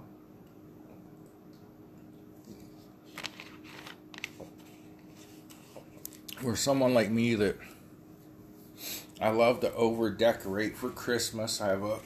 Or 6.43 6.55
someone 6.55 6.95
like 6.95 7.11
me 7.11 7.35
that 7.35 7.59
I 9.21 9.29
love 9.29 9.59
to 9.59 9.71
over 9.75 10.09
decorate 10.09 10.75
for 10.75 10.89
Christmas. 10.89 11.61
I 11.61 11.67
have 11.67 11.83
a 11.83 11.99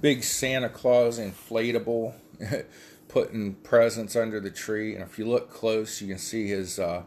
big 0.00 0.24
Santa 0.24 0.68
Claus 0.68 1.20
inflatable 1.20 2.14
putting 3.08 3.54
presents 3.54 4.16
under 4.16 4.40
the 4.40 4.50
tree. 4.50 4.94
And 4.94 5.02
if 5.02 5.18
you 5.18 5.26
look 5.26 5.50
close, 5.50 6.00
you 6.00 6.08
can 6.08 6.18
see 6.18 6.48
his 6.48 6.78
uh, 6.78 7.02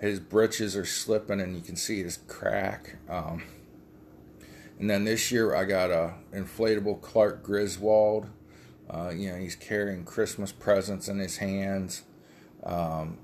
his 0.00 0.18
britches 0.20 0.76
are 0.76 0.84
slipping 0.84 1.40
and 1.40 1.54
you 1.54 1.62
can 1.62 1.76
see 1.76 2.02
his 2.02 2.18
crack. 2.28 2.96
Um, 3.08 3.42
and 4.78 4.90
then 4.90 5.04
this 5.04 5.30
year 5.30 5.54
I 5.54 5.64
got 5.64 5.90
a 5.90 6.14
inflatable 6.34 7.00
Clark 7.00 7.42
Griswold. 7.42 8.28
Uh, 8.90 9.10
you 9.14 9.30
know, 9.30 9.38
he's 9.38 9.54
carrying 9.54 10.04
Christmas 10.04 10.52
presents 10.52 11.08
in 11.08 11.18
his 11.18 11.38
hands. 11.38 12.02
Um, 12.64 13.18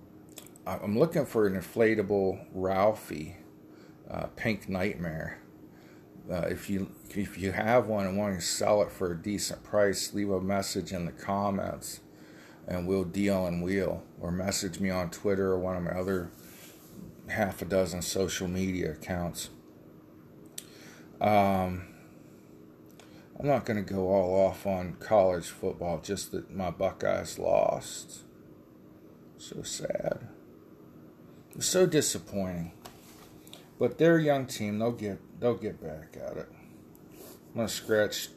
I'm 0.67 0.99
looking 0.99 1.25
for 1.25 1.47
an 1.47 1.61
inflatable 1.61 2.45
Ralphie, 2.53 3.37
uh, 4.11 4.27
Pink 4.37 4.69
Nightmare. 4.69 5.41
Uh, 6.31 6.43
if 6.43 6.69
you 6.69 6.91
if 7.17 7.39
you 7.39 7.53
have 7.53 7.87
one 7.87 8.07
and 8.07 8.19
want 8.19 8.35
to 8.35 8.41
sell 8.45 8.83
it 8.83 8.91
for 8.91 9.13
a 9.13 9.17
decent 9.17 9.63
price, 9.63 10.13
leave 10.13 10.31
a 10.31 10.41
message 10.41 10.93
in 10.93 11.07
the 11.07 11.13
comments, 11.13 12.01
and 12.67 12.87
we'll 12.87 13.05
deal 13.05 13.47
and 13.47 13.63
wheel. 13.63 14.03
Or 14.21 14.31
message 14.31 14.81
me 14.81 14.91
on 14.91 15.11
Twitter 15.11 15.53
or 15.53 15.59
one 15.59 15.77
of 15.77 15.83
my 15.83 15.93
other 15.93 16.31
half 17.29 17.63
a 17.63 17.65
dozen 17.65 18.03
social 18.03 18.49
media 18.49 18.93
accounts. 18.93 19.51
Um, 21.21 21.87
I'm 23.39 23.47
not 23.47 23.65
going 23.65 23.85
to 23.85 23.93
go 23.93 24.09
all 24.09 24.47
off 24.47 24.67
on 24.67 24.95
college 24.95 25.47
football, 25.47 26.01
just 26.01 26.33
that 26.33 26.51
my 26.51 26.71
Buckeyes 26.71 27.39
lost. 27.39 28.25
So 29.39 29.63
sad. 29.63 30.29
It's 31.55 31.67
so 31.67 31.87
disappointing. 31.87 32.73
But 33.79 33.99
they're 33.99 34.17
a 34.17 34.23
young 34.23 34.47
team. 34.47 34.79
They'll 34.79 34.91
get 34.91 35.21
they'll 35.41 35.55
get 35.55 35.81
back 35.81 36.17
at 36.21 36.37
it. 36.37 36.49
I'm 37.51 37.57
gonna 37.57 37.69
scratch 37.69 38.29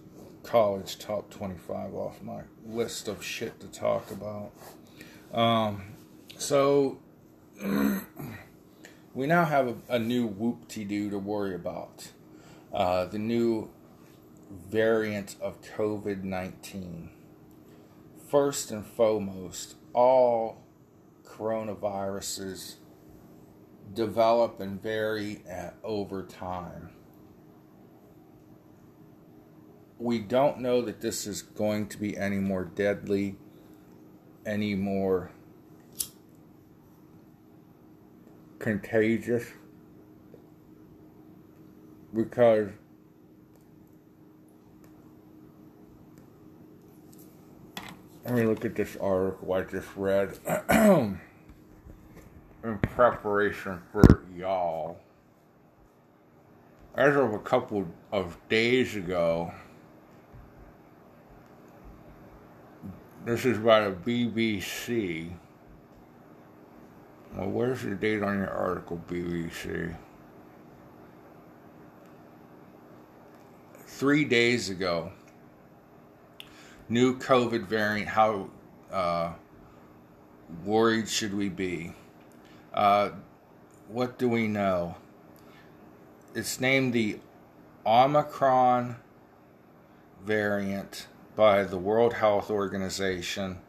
college 0.44 0.98
top 0.98 1.30
25 1.30 1.94
off 1.94 2.22
my 2.22 2.42
list 2.66 3.08
of 3.08 3.24
shit 3.24 3.60
to 3.60 3.68
talk 3.68 4.10
about. 4.12 4.52
Um, 5.34 5.94
so 6.38 7.00
we 9.14 9.28
now 9.28 9.46
have 9.46 9.68
a, 9.68 9.76
a 9.90 10.00
new 10.00 10.26
whoop-de-doo 10.26 11.10
to 11.10 11.20
worry 11.20 11.56
about. 11.56 12.10
Uh, 12.74 13.06
the 13.06 13.20
new 13.20 13.70
variant 14.70 15.36
of 15.42 15.62
COVID 15.62 16.24
19. 16.24 17.10
first 18.30 18.72
and 18.72 18.86
foremost, 18.86 19.76
all 19.94 20.64
coronaviruses 21.26 22.76
develop 23.94 24.60
and 24.62 24.82
vary 24.82 25.42
at, 25.48 25.76
over 25.84 26.24
time. 26.24 26.90
We 30.02 30.18
don't 30.18 30.62
know 30.62 30.82
that 30.82 31.00
this 31.00 31.28
is 31.28 31.44
going 31.44 31.88
to 31.90 31.98
be 32.00 32.18
any 32.18 32.38
more 32.38 32.64
deadly, 32.66 33.36
any 34.48 34.74
more 34.74 35.30
contagious, 38.58 39.46
because 42.16 42.70
let 48.26 48.34
me 48.34 48.44
look 48.46 48.66
at 48.66 48.74
this 48.74 48.98
article 49.00 49.54
I 49.54 49.62
just 49.62 49.88
read. 49.96 50.40
in 52.64 52.78
preparation 52.80 53.80
for 53.92 54.24
y'all. 54.36 54.98
As 56.96 57.16
of 57.16 57.34
a 57.34 57.40
couple 57.40 57.88
of 58.12 58.38
days 58.50 58.96
ago, 58.96 59.54
this 63.26 63.46
is 63.46 63.58
by 63.60 63.88
the 63.88 63.92
BBC. 63.92 65.32
Well, 67.36 67.50
where's 67.50 67.84
the 67.84 67.96
date 67.96 68.24
on 68.24 68.38
your 68.40 68.50
article, 68.50 69.02
BBC? 69.08 69.96
Three 73.86 74.26
days 74.26 74.70
ago, 74.70 75.12
new 76.90 77.18
COVID 77.20 77.68
variant. 77.68 78.10
How 78.10 78.50
uh, 78.92 79.34
worried 80.66 81.08
should 81.08 81.34
we 81.36 81.50
be? 81.50 81.94
Uh, 82.74 83.12
what 83.88 84.18
do 84.18 84.28
we 84.28 84.48
know? 84.48 84.96
It's 86.34 86.60
named 86.60 86.94
the 86.94 87.20
Omicron 87.86 88.96
variant 90.26 91.08
by 91.36 91.64
the 91.64 91.78
World 91.78 92.14
Health 92.14 92.50
Organization, 92.50 93.60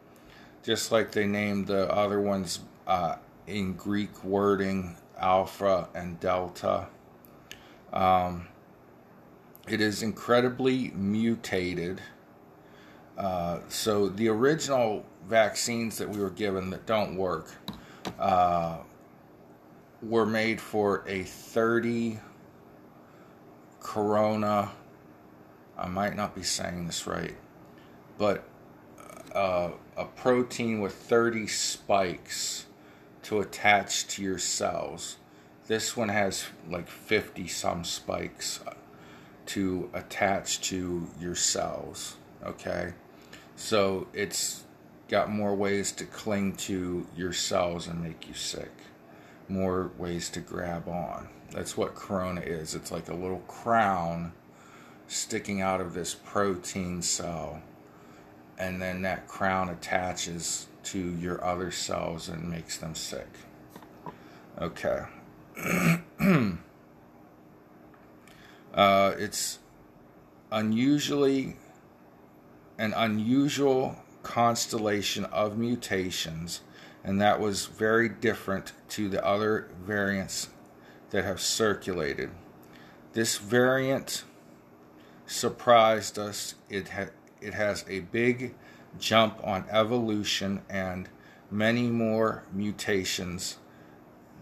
just 0.62 0.92
like 0.92 1.12
they 1.12 1.26
named 1.26 1.66
the 1.66 1.92
other 1.92 2.20
ones 2.20 2.60
uh, 2.86 3.16
in 3.46 3.74
Greek 3.74 4.24
wording 4.24 4.96
Alpha 5.18 5.88
and 5.94 6.18
Delta. 6.20 6.88
Um, 7.92 8.48
it 9.68 9.80
is 9.80 10.02
incredibly 10.02 10.90
mutated. 10.90 12.00
Uh, 13.16 13.60
so 13.68 14.08
the 14.08 14.28
original 14.28 15.04
vaccines 15.28 15.98
that 15.98 16.08
we 16.08 16.18
were 16.20 16.30
given 16.30 16.70
that 16.70 16.86
don't 16.86 17.16
work 17.16 17.48
uh, 18.18 18.78
were 20.02 20.26
made 20.26 20.60
for 20.60 21.04
a 21.06 21.22
30 21.22 22.18
corona. 23.80 24.72
I 25.78 25.88
might 25.88 26.16
not 26.16 26.34
be 26.34 26.42
saying 26.42 26.86
this 26.86 27.06
right, 27.06 27.36
but 28.22 28.44
uh, 29.34 29.72
a 29.96 30.04
protein 30.04 30.80
with 30.80 30.94
30 30.94 31.48
spikes 31.48 32.66
to 33.24 33.40
attach 33.40 34.06
to 34.06 34.22
your 34.22 34.38
cells. 34.38 35.16
This 35.66 35.96
one 35.96 36.08
has 36.08 36.44
like 36.70 36.86
50 36.86 37.48
some 37.48 37.82
spikes 37.82 38.60
to 39.46 39.90
attach 39.92 40.60
to 40.68 41.08
your 41.18 41.34
cells. 41.34 42.14
Okay, 42.44 42.92
so 43.56 44.06
it's 44.12 44.62
got 45.08 45.28
more 45.28 45.56
ways 45.56 45.90
to 45.90 46.04
cling 46.04 46.54
to 46.58 47.04
your 47.16 47.32
cells 47.32 47.88
and 47.88 48.00
make 48.00 48.28
you 48.28 48.34
sick 48.34 48.70
more 49.48 49.90
ways 49.98 50.30
to 50.30 50.38
grab 50.38 50.86
on. 50.86 51.28
That's 51.50 51.76
what 51.76 51.96
corona 51.96 52.42
is. 52.42 52.76
It's 52.76 52.92
like 52.92 53.08
a 53.08 53.14
little 53.14 53.42
crown 53.48 54.30
sticking 55.08 55.60
out 55.60 55.80
of 55.80 55.92
this 55.92 56.14
protein 56.14 57.02
cell, 57.02 57.60
and 58.62 58.80
then 58.80 59.02
that 59.02 59.26
crown 59.26 59.68
attaches 59.68 60.68
to 60.84 61.16
your 61.16 61.44
other 61.44 61.72
cells 61.72 62.28
and 62.28 62.48
makes 62.48 62.78
them 62.78 62.94
sick. 62.94 63.26
Okay. 64.60 65.00
uh, 68.74 69.14
it's 69.18 69.58
unusually 70.52 71.56
an 72.78 72.94
unusual 72.94 73.96
constellation 74.22 75.24
of 75.26 75.58
mutations 75.58 76.60
and 77.02 77.20
that 77.20 77.40
was 77.40 77.66
very 77.66 78.08
different 78.08 78.72
to 78.90 79.08
the 79.08 79.24
other 79.26 79.68
variants 79.84 80.50
that 81.10 81.24
have 81.24 81.40
circulated. 81.40 82.30
This 83.12 83.38
variant 83.38 84.22
surprised 85.26 86.16
us. 86.16 86.54
It 86.70 86.90
ha- 86.90 87.06
it 87.42 87.54
has 87.54 87.84
a 87.88 88.00
big 88.00 88.54
jump 88.98 89.38
on 89.42 89.64
evolution 89.70 90.62
and 90.68 91.08
many 91.50 91.88
more 91.88 92.44
mutations 92.52 93.58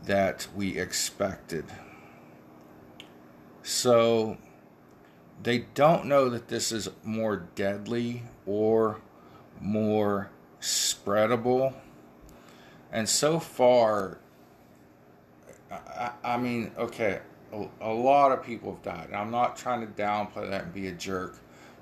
that 0.04 0.46
we 0.54 0.78
expected. 0.78 1.64
So 3.62 4.38
they 5.42 5.66
don't 5.74 6.06
know 6.06 6.28
that 6.30 6.48
this 6.48 6.72
is 6.72 6.88
more 7.04 7.48
deadly 7.54 8.22
or 8.46 9.00
more 9.60 10.30
spreadable 10.60 11.74
and 12.92 13.08
so 13.08 13.38
far, 13.38 14.18
I, 15.70 16.10
I 16.24 16.36
mean, 16.36 16.72
okay, 16.76 17.20
a, 17.52 17.66
a, 17.80 17.92
lot 17.92 18.32
of 18.32 18.42
people 18.42 18.74
have 18.74 18.82
died. 18.82 19.06
And 19.06 19.16
I'm 19.16 19.30
not 19.30 19.56
trying 19.56 19.80
to 19.80 19.92
downplay 19.92 20.50
that 20.50 20.64
and 20.64 20.74
be 20.74 20.88
a 20.88 20.92
jerk. 20.92 21.38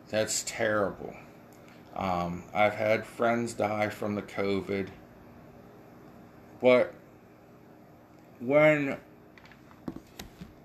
That's 0.09 0.43
terrible. 0.47 1.15
Um, 1.95 2.45
I've 2.55 2.75
had 2.75 3.05
friends 3.05 3.55
die 3.55 3.89
from 3.89 4.15
the 4.15 4.23
COVID. 4.23 4.89
But 6.61 6.95
when 8.41 8.99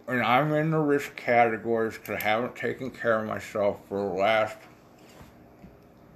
when 0.06 0.22
I'm 0.22 0.54
in 0.54 0.72
the 0.72 0.80
risk 0.80 1.16
categories 1.16 1.98
because 1.98 2.22
I 2.22 2.24
haven't 2.24 2.56
taken 2.56 2.92
care 2.92 3.20
of 3.20 3.28
myself 3.28 3.80
for 3.88 3.98
the 3.98 4.16
last 4.16 4.58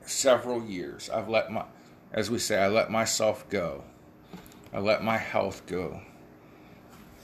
several 0.02 0.64
years, 0.64 1.10
I've 1.10 1.30
let 1.30 1.52
my, 1.52 1.66
as 2.12 2.30
we 2.30 2.38
say, 2.38 2.60
I 2.62 2.68
let 2.68 2.92
myself 2.92 3.48
go. 3.50 3.84
I 4.74 4.80
let 4.80 5.04
my 5.04 5.18
health 5.18 5.66
go 5.66 6.02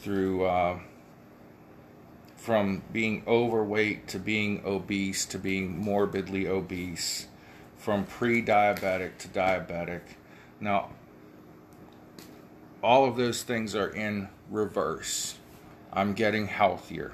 through 0.02 0.46
uh, 0.46 0.80
from 2.44 2.82
being 2.92 3.24
overweight 3.26 4.06
to 4.06 4.20
being 4.20 4.62
obese 4.66 5.26
to 5.26 5.40
being 5.40 5.80
morbidly 5.80 6.46
obese, 6.46 7.28
from 7.78 8.04
pre 8.04 8.44
diabetic 8.44 9.18
to 9.18 9.30
diabetic. 9.30 10.02
Now, 10.60 10.90
all 12.84 13.06
of 13.06 13.16
those 13.16 13.44
things 13.44 13.76
are 13.76 13.88
in 13.88 14.28
reverse. 14.52 15.38
I'm 15.94 16.12
getting 16.12 16.48
healthier. 16.48 17.14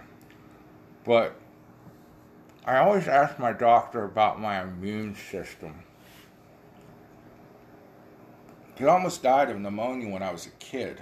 But 1.03 1.35
I 2.65 2.77
always 2.77 3.07
ask 3.07 3.37
my 3.37 3.53
doctor 3.53 4.05
about 4.05 4.41
my 4.41 4.63
immune 4.63 5.13
system. 5.13 5.75
He 8.79 8.85
almost 8.85 9.21
died 9.21 9.51
of 9.51 9.59
pneumonia 9.59 10.09
when 10.09 10.23
I 10.23 10.31
was 10.31 10.47
a 10.47 10.51
kid. 10.57 10.99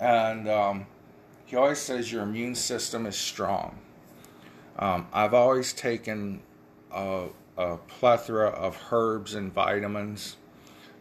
And 0.00 0.48
um, 0.48 0.86
he 1.52 1.58
always 1.58 1.78
says 1.78 2.10
your 2.10 2.22
immune 2.22 2.54
system 2.54 3.04
is 3.04 3.14
strong. 3.14 3.78
Um, 4.78 5.06
I've 5.12 5.34
always 5.34 5.74
taken 5.74 6.40
a, 6.90 7.26
a, 7.58 7.76
plethora 7.76 8.48
of 8.48 8.82
herbs 8.90 9.34
and 9.34 9.52
vitamins. 9.52 10.36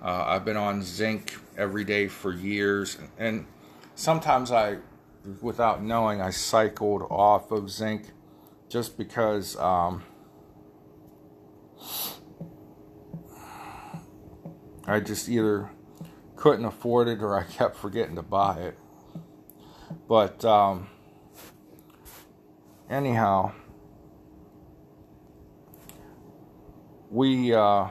Uh, 0.04 0.26
I've 0.28 0.44
been 0.44 0.58
on 0.58 0.84
zinc 0.84 1.38
every 1.58 1.86
day 1.86 2.10
for 2.10 2.34
years. 2.34 2.98
And 3.18 3.46
sometimes 3.96 4.52
I, 4.52 4.80
without 5.40 5.82
knowing, 5.82 6.22
I 6.22 6.32
cycled 6.32 7.04
off 7.10 7.50
of 7.52 7.72
zinc 7.72 8.08
just 8.68 8.98
because. 8.98 9.56
Um, 9.56 10.04
I 14.86 15.00
just 15.00 15.30
either 15.30 15.70
couldn't 16.36 16.66
afford 16.66 17.08
it 17.08 17.22
or 17.22 17.40
I 17.40 17.44
kept 17.44 17.78
forgetting 17.78 18.16
to 18.18 18.22
buy 18.22 18.60
it. 18.60 18.78
But 20.08 20.44
um, 20.46 20.88
anyhow, 22.90 23.52
we 27.10 27.54
uh, 27.54 27.88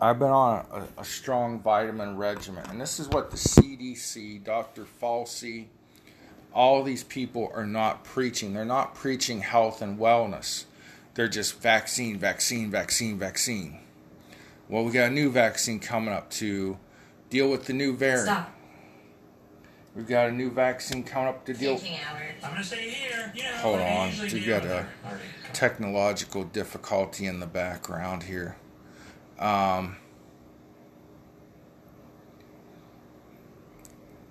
I've 0.00 0.18
been 0.18 0.28
on 0.28 0.64
a, 0.70 1.00
a, 1.00 1.04
strong 1.04 1.60
vitamin 1.60 2.16
regimen, 2.16 2.64
and 2.70 2.80
this 2.80 3.00
is 3.00 3.08
what 3.08 3.32
the 3.32 3.36
CDC, 3.36 4.44
Dr. 4.44 4.84
Fauci, 4.84 5.66
all 6.54 6.84
these 6.84 7.02
people 7.02 7.50
are 7.52 7.66
not 7.66 8.04
preaching. 8.04 8.54
They're 8.54 8.64
not 8.64 8.94
preaching 8.94 9.40
health 9.40 9.82
and 9.82 9.98
wellness. 9.98 10.64
They're 11.14 11.26
just 11.26 11.60
vaccine, 11.60 12.16
vaccine, 12.16 12.70
vaccine, 12.70 13.18
vaccine. 13.18 13.80
Well, 14.68 14.84
we 14.84 14.92
got 14.92 15.08
a 15.10 15.14
new 15.14 15.30
vaccine 15.30 15.80
coming 15.80 16.12
up 16.12 16.30
to 16.32 16.78
deal 17.30 17.50
with 17.50 17.64
the 17.64 17.72
new 17.72 17.96
variant. 17.96 18.26
Stop. 18.26 18.54
We've 19.94 20.06
got 20.06 20.28
a 20.28 20.32
new 20.32 20.50
vaccine 20.50 21.02
coming 21.02 21.28
up 21.28 21.44
to 21.46 21.54
deal. 21.54 21.78
Changing 21.78 21.98
hours. 22.08 22.34
I'm 22.44 22.50
gonna 22.50 22.62
stay 22.62 22.90
here. 22.90 23.32
You 23.34 23.42
know, 23.44 23.50
Hold 23.56 23.80
on, 23.80 24.08
usually 24.08 24.40
we 24.40 24.46
got 24.46 24.64
a 24.64 24.86
technological 25.52 26.44
difficulty 26.44 27.26
in 27.26 27.40
the 27.40 27.46
background 27.46 28.24
here. 28.24 28.56
Um, 29.38 29.96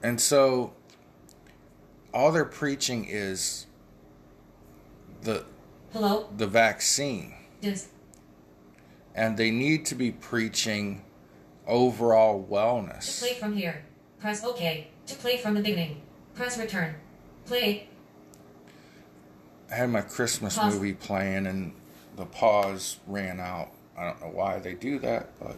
and 0.04 0.21
so 0.21 0.73
all 2.13 2.32
they're 2.32 2.45
preaching 2.45 3.06
is 3.10 3.65
the 5.21 5.45
Hello? 5.93 6.30
the 6.38 6.47
vaccine 6.47 7.34
Dis- 7.62 7.88
and 9.17 9.36
they 9.36 9.49
need 9.49 9.86
to 9.88 9.95
be 9.95 10.12
preaching 10.12 11.03
overall 11.65 12.41
to 12.41 12.49
wellness. 12.49 13.19
play 13.19 13.34
from 13.34 13.58
here. 13.58 13.84
Press 14.21 14.43
OK. 14.45 14.88
To 15.08 15.15
play 15.15 15.38
from 15.38 15.56
the 15.56 15.62
beginning. 15.62 16.01
Press 16.36 16.58
return. 16.58 16.95
Play. 17.45 17.89
I 19.71 19.75
had 19.75 19.89
my 19.89 20.01
Christmas 20.01 20.56
Pause. 20.58 20.75
movie 20.75 20.93
playing 20.93 21.47
and 21.47 21.73
the 22.15 22.25
pause 22.25 22.99
ran 23.08 23.39
out. 23.39 23.71
I 23.97 24.06
don't 24.06 24.21
know 24.21 24.27
why 24.27 24.60
they 24.60 24.73
do 24.73 24.99
that, 24.99 25.30
but 25.39 25.58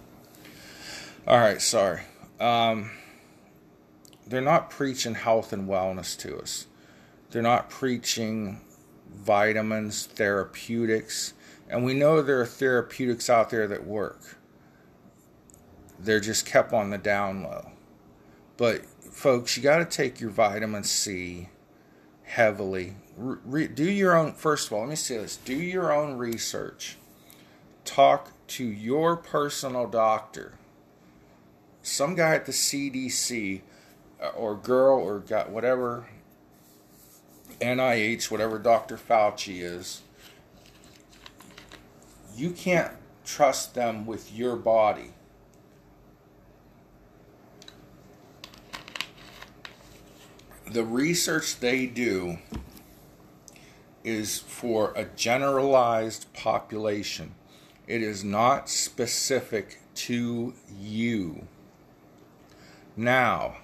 all 1.28 1.38
right, 1.38 1.62
sorry. 1.62 2.02
Um, 2.40 2.90
they're 4.26 4.42
not 4.42 4.70
preaching 4.70 5.16
health 5.16 5.52
and 5.52 5.68
wellness 5.68 6.18
to 6.20 6.38
us. 6.38 6.66
They're 7.32 7.42
not 7.42 7.70
preaching 7.70 8.62
vitamins, 9.14 10.06
therapeutics, 10.06 11.34
and 11.70 11.86
we 11.86 11.94
know 11.94 12.22
there 12.22 12.42
are 12.42 12.46
therapeutics 12.46 13.30
out 13.30 13.50
there 13.50 13.68
that 13.68 13.86
work. 13.86 14.38
They're 16.00 16.20
just 16.20 16.46
kept 16.46 16.74
on 16.74 16.90
the 16.90 16.98
down 16.98 17.44
low. 17.44 17.72
But 18.58 18.86
folks, 18.86 19.56
you 19.56 19.64
got 19.64 19.78
to 19.78 19.86
take 19.86 20.20
your 20.20 20.32
vitamin 20.32 20.84
C 20.84 21.50
heavily. 22.24 22.96
Re- 23.16 23.68
do 23.68 23.90
your 23.90 24.18
own, 24.18 24.34
first 24.34 24.68
of 24.68 24.74
all, 24.74 24.82
let 24.82 24.90
me 24.90 24.96
say 24.96 25.18
this 25.18 25.38
do 25.38 25.56
your 25.56 25.94
own 25.94 26.18
research. 26.18 26.98
Talk 27.86 28.32
to 28.48 28.64
your 28.64 29.16
personal 29.16 29.88
doctor. 29.88 30.54
Some 31.82 32.16
guy 32.16 32.36
at 32.36 32.46
the 32.46 32.52
CDC 32.52 33.62
uh, 34.22 34.28
or 34.30 34.56
girl 34.56 35.00
or 35.00 35.20
got 35.20 35.50
whatever 35.50 36.08
NIH, 37.62 38.32
whatever 38.32 38.58
Dr. 38.58 38.98
Fauci 38.98 39.62
is, 39.62 40.02
you 42.40 42.52
can't 42.52 42.94
trust 43.26 43.76
them 43.76 44.06
with 44.06 44.34
your 44.34 44.56
body. 44.56 45.12
The 50.72 50.86
research 50.86 51.60
they 51.60 51.86
do 51.86 52.38
is 54.04 54.40
for 54.40 54.94
a 54.96 55.04
generalized 55.04 56.32
population. 56.34 57.36
It 57.88 58.02
is 58.02 58.24
not 58.24 58.70
specific 58.70 59.82
to 59.96 60.54
you. 60.80 61.48
Now, 62.96 63.58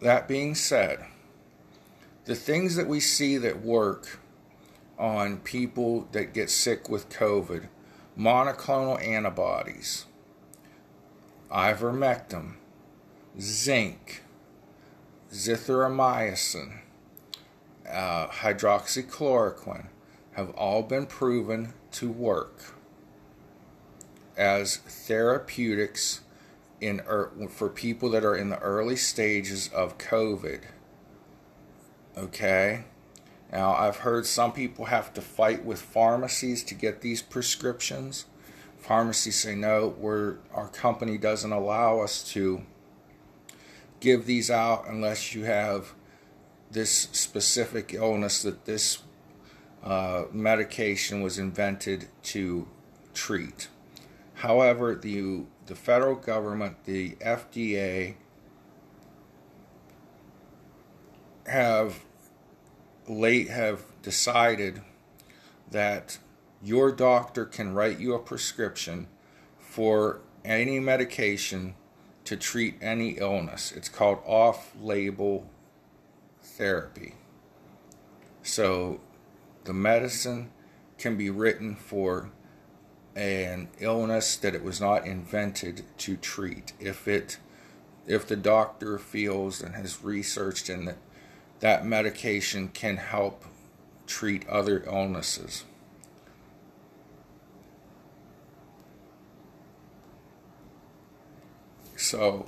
that 0.00 0.28
being 0.28 0.54
said, 0.54 1.06
the 2.24 2.34
things 2.34 2.76
that 2.76 2.86
we 2.86 3.00
see 3.00 3.36
that 3.36 3.62
work 3.62 4.20
on 4.98 5.38
people 5.38 6.06
that 6.12 6.32
get 6.32 6.50
sick 6.50 6.88
with 6.88 7.08
COVID, 7.08 7.68
monoclonal 8.16 9.04
antibodies, 9.04 10.06
ivermectin, 11.50 12.54
zinc, 13.40 14.22
zithromycin, 15.32 16.78
uh, 17.90 18.28
hydroxychloroquine 18.28 19.86
have 20.32 20.50
all 20.50 20.82
been 20.82 21.06
proven 21.06 21.74
to 21.90 22.10
work 22.10 22.74
as 24.36 24.76
therapeutics 24.76 26.20
in 26.80 27.00
er, 27.06 27.30
for 27.50 27.68
people 27.68 28.10
that 28.10 28.24
are 28.24 28.36
in 28.36 28.48
the 28.48 28.58
early 28.58 28.96
stages 28.96 29.68
of 29.68 29.98
COVID. 29.98 30.62
Okay? 32.16 32.84
Now, 33.50 33.74
I've 33.74 33.98
heard 33.98 34.26
some 34.26 34.52
people 34.52 34.86
have 34.86 35.12
to 35.14 35.20
fight 35.20 35.64
with 35.64 35.80
pharmacies 35.80 36.62
to 36.64 36.74
get 36.74 37.00
these 37.00 37.20
prescriptions. 37.20 38.24
Pharmacies 38.78 39.38
say 39.38 39.54
no, 39.54 39.94
we're, 39.98 40.36
our 40.54 40.68
company 40.68 41.18
doesn't 41.18 41.52
allow 41.52 42.00
us 42.00 42.24
to 42.32 42.62
give 44.00 44.26
these 44.26 44.50
out 44.50 44.88
unless 44.88 45.34
you 45.34 45.44
have 45.44 45.94
this 46.70 47.08
specific 47.12 47.92
illness 47.94 48.42
that 48.42 48.64
this 48.64 48.98
uh, 49.84 50.24
medication 50.32 51.22
was 51.22 51.38
invented 51.38 52.08
to 52.22 52.66
treat. 53.14 53.68
However, 54.34 54.94
the 54.94 55.44
the 55.66 55.74
federal 55.76 56.16
government, 56.16 56.84
the 56.84 57.12
FDA, 57.16 58.16
have 61.46 62.00
late 63.08 63.48
have 63.48 63.82
decided 64.02 64.82
that 65.70 66.18
your 66.62 66.92
doctor 66.92 67.44
can 67.44 67.74
write 67.74 67.98
you 67.98 68.14
a 68.14 68.18
prescription 68.18 69.08
for 69.58 70.20
any 70.44 70.78
medication 70.78 71.74
to 72.24 72.36
treat 72.36 72.76
any 72.80 73.10
illness. 73.18 73.72
It's 73.72 73.88
called 73.88 74.18
off-label 74.24 75.48
therapy. 76.42 77.14
So 78.42 79.00
the 79.64 79.72
medicine 79.72 80.50
can 80.98 81.16
be 81.16 81.30
written 81.30 81.74
for 81.74 82.30
an 83.14 83.68
illness 83.78 84.36
that 84.36 84.54
it 84.54 84.62
was 84.62 84.80
not 84.80 85.06
invented 85.06 85.84
to 85.98 86.16
treat. 86.16 86.72
If 86.80 87.06
it 87.06 87.38
if 88.04 88.26
the 88.26 88.36
doctor 88.36 88.98
feels 88.98 89.62
and 89.62 89.76
has 89.76 90.02
researched 90.02 90.68
and 90.68 90.94
that 91.62 91.86
medication 91.86 92.66
can 92.66 92.96
help 92.96 93.44
treat 94.08 94.46
other 94.48 94.82
illnesses. 94.84 95.62
So 101.94 102.46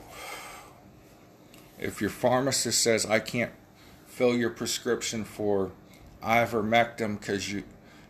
if 1.79 2.00
your 2.00 2.11
pharmacist 2.11 2.83
says 2.83 3.07
I 3.07 3.20
can't 3.20 3.53
fill 4.05 4.35
your 4.37 4.50
prescription 4.50 5.22
for 5.22 5.70
ivermectin 6.20 7.20
because 7.20 7.53
you 7.53 7.62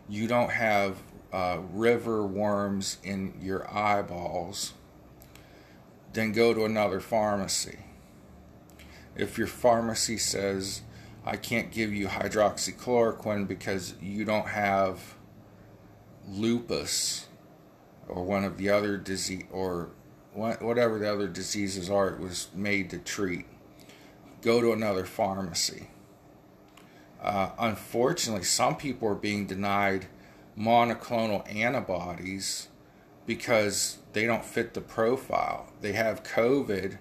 you 0.09 0.27
don't 0.27 0.49
have 0.49 0.97
uh, 1.31 1.59
river 1.71 2.25
worms 2.25 2.97
in 3.03 3.35
your 3.43 3.71
eyeballs, 3.71 4.73
then 6.13 6.31
go 6.31 6.51
to 6.51 6.65
another 6.65 6.99
pharmacy. 6.99 7.77
If 9.15 9.37
your 9.37 9.47
pharmacy 9.47 10.17
says 10.17 10.81
I 11.27 11.37
can't 11.37 11.71
give 11.71 11.91
you 11.91 12.07
hydroxychloroquine 12.07 13.47
because 13.47 13.95
you 13.99 14.25
don't 14.25 14.47
have 14.47 15.15
lupus 16.27 17.25
or 18.07 18.23
one 18.23 18.43
of 18.43 18.57
the 18.57 18.69
other 18.69 18.97
disease 18.97 19.45
or 19.51 19.89
whatever 20.33 20.99
the 20.99 21.11
other 21.11 21.27
diseases 21.27 21.89
are 21.89 22.09
it 22.09 22.19
was 22.19 22.49
made 22.53 22.91
to 22.91 22.99
treat, 22.99 23.45
go 24.41 24.61
to 24.61 24.71
another 24.71 25.05
pharmacy. 25.05 25.87
Uh, 27.21 27.49
unfortunately, 27.57 28.43
some 28.43 28.75
people 28.75 29.07
are 29.07 29.15
being 29.15 29.47
denied 29.47 30.05
monoclonal 30.55 31.43
antibodies 31.53 32.67
because 33.25 33.97
they 34.13 34.27
don't 34.27 34.45
fit 34.45 34.75
the 34.75 34.81
profile. 34.81 35.71
They 35.81 35.93
have 35.93 36.21
COVID, 36.21 36.99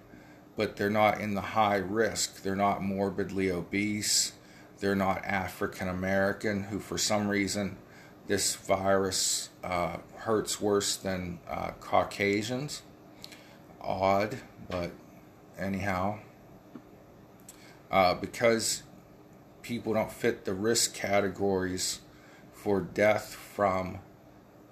but 0.56 0.76
they're 0.76 0.90
not 0.90 1.20
in 1.20 1.34
the 1.34 1.40
high 1.40 1.76
risk. 1.76 2.42
They're 2.42 2.56
not 2.56 2.82
morbidly 2.82 3.50
obese. 3.50 4.32
They're 4.78 4.94
not 4.94 5.24
African 5.24 5.88
American, 5.88 6.64
who 6.64 6.78
for 6.78 6.98
some 6.98 7.28
reason 7.28 7.76
this 8.26 8.54
virus 8.54 9.50
uh, 9.62 9.98
hurts 10.16 10.60
worse 10.60 10.96
than 10.96 11.38
uh, 11.48 11.72
Caucasians. 11.80 12.82
Odd, 13.80 14.38
but 14.68 14.92
anyhow. 15.58 16.18
Uh, 17.90 18.14
because 18.14 18.82
people 19.62 19.94
don't 19.94 20.12
fit 20.12 20.44
the 20.44 20.54
risk 20.54 20.94
categories 20.94 22.00
for 22.52 22.80
death 22.80 23.34
from 23.34 23.98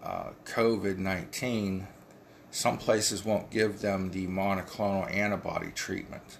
uh, 0.02 0.30
COVID 0.44 0.98
19, 0.98 1.86
Some 2.52 2.76
places 2.76 3.24
won't 3.24 3.48
give 3.50 3.80
them 3.80 4.10
the 4.10 4.26
monoclonal 4.26 5.10
antibody 5.10 5.70
treatment. 5.70 6.36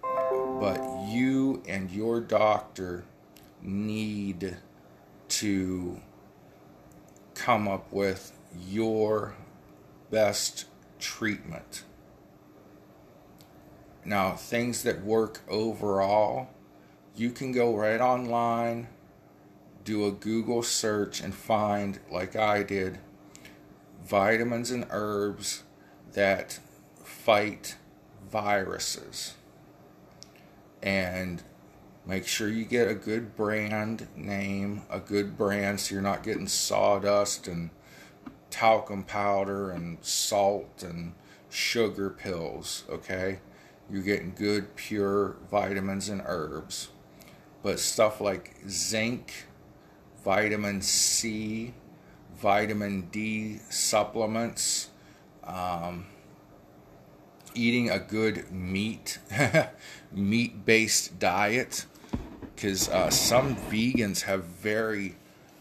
But 0.00 0.80
you 1.08 1.60
and 1.66 1.90
your 1.90 2.20
doctor 2.20 3.04
need 3.60 4.56
to 5.28 6.00
come 7.34 7.66
up 7.66 7.92
with 7.92 8.32
your 8.68 9.34
best 10.12 10.66
treatment. 11.00 11.82
Now, 14.04 14.36
things 14.36 14.84
that 14.84 15.02
work 15.02 15.40
overall, 15.48 16.48
you 17.16 17.32
can 17.32 17.50
go 17.50 17.74
right 17.74 18.00
online, 18.00 18.86
do 19.82 20.06
a 20.06 20.12
Google 20.12 20.62
search, 20.62 21.20
and 21.20 21.34
find, 21.34 21.98
like 22.08 22.36
I 22.36 22.62
did, 22.62 23.00
vitamins 24.04 24.70
and 24.70 24.86
herbs 24.90 25.62
that 26.12 26.60
fight 27.02 27.76
viruses. 28.30 29.34
And 30.82 31.42
make 32.06 32.26
sure 32.26 32.48
you 32.48 32.64
get 32.64 32.88
a 32.88 32.94
good 32.94 33.34
brand 33.34 34.08
name, 34.14 34.82
a 34.90 35.00
good 35.00 35.36
brand 35.36 35.80
so 35.80 35.94
you're 35.94 36.02
not 36.02 36.22
getting 36.22 36.46
sawdust 36.46 37.48
and 37.48 37.70
talcum 38.50 39.02
powder 39.02 39.70
and 39.70 39.98
salt 40.02 40.82
and 40.82 41.14
sugar 41.48 42.10
pills, 42.10 42.84
okay? 42.88 43.40
You're 43.90 44.02
getting 44.02 44.34
good, 44.34 44.76
pure 44.76 45.36
vitamins 45.50 46.08
and 46.08 46.22
herbs. 46.24 46.88
But 47.62 47.80
stuff 47.80 48.20
like 48.20 48.56
zinc, 48.68 49.46
vitamin 50.22 50.82
C, 50.82 51.74
vitamin 52.40 53.08
D 53.12 53.58
supplements, 53.70 54.90
um, 55.44 56.06
eating 57.54 57.90
a 57.90 57.98
good 57.98 58.50
meat, 58.50 59.18
meat 60.12 60.64
based 60.64 61.18
diet, 61.18 61.86
because 62.54 62.88
uh, 62.88 63.10
some 63.10 63.56
vegans 63.56 64.22
have 64.22 64.44
very 64.44 65.16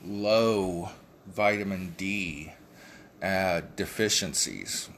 low 0.06 0.90
vitamin 1.28 1.94
D 1.98 2.52
uh, 3.22 3.62
deficiencies. 3.76 4.90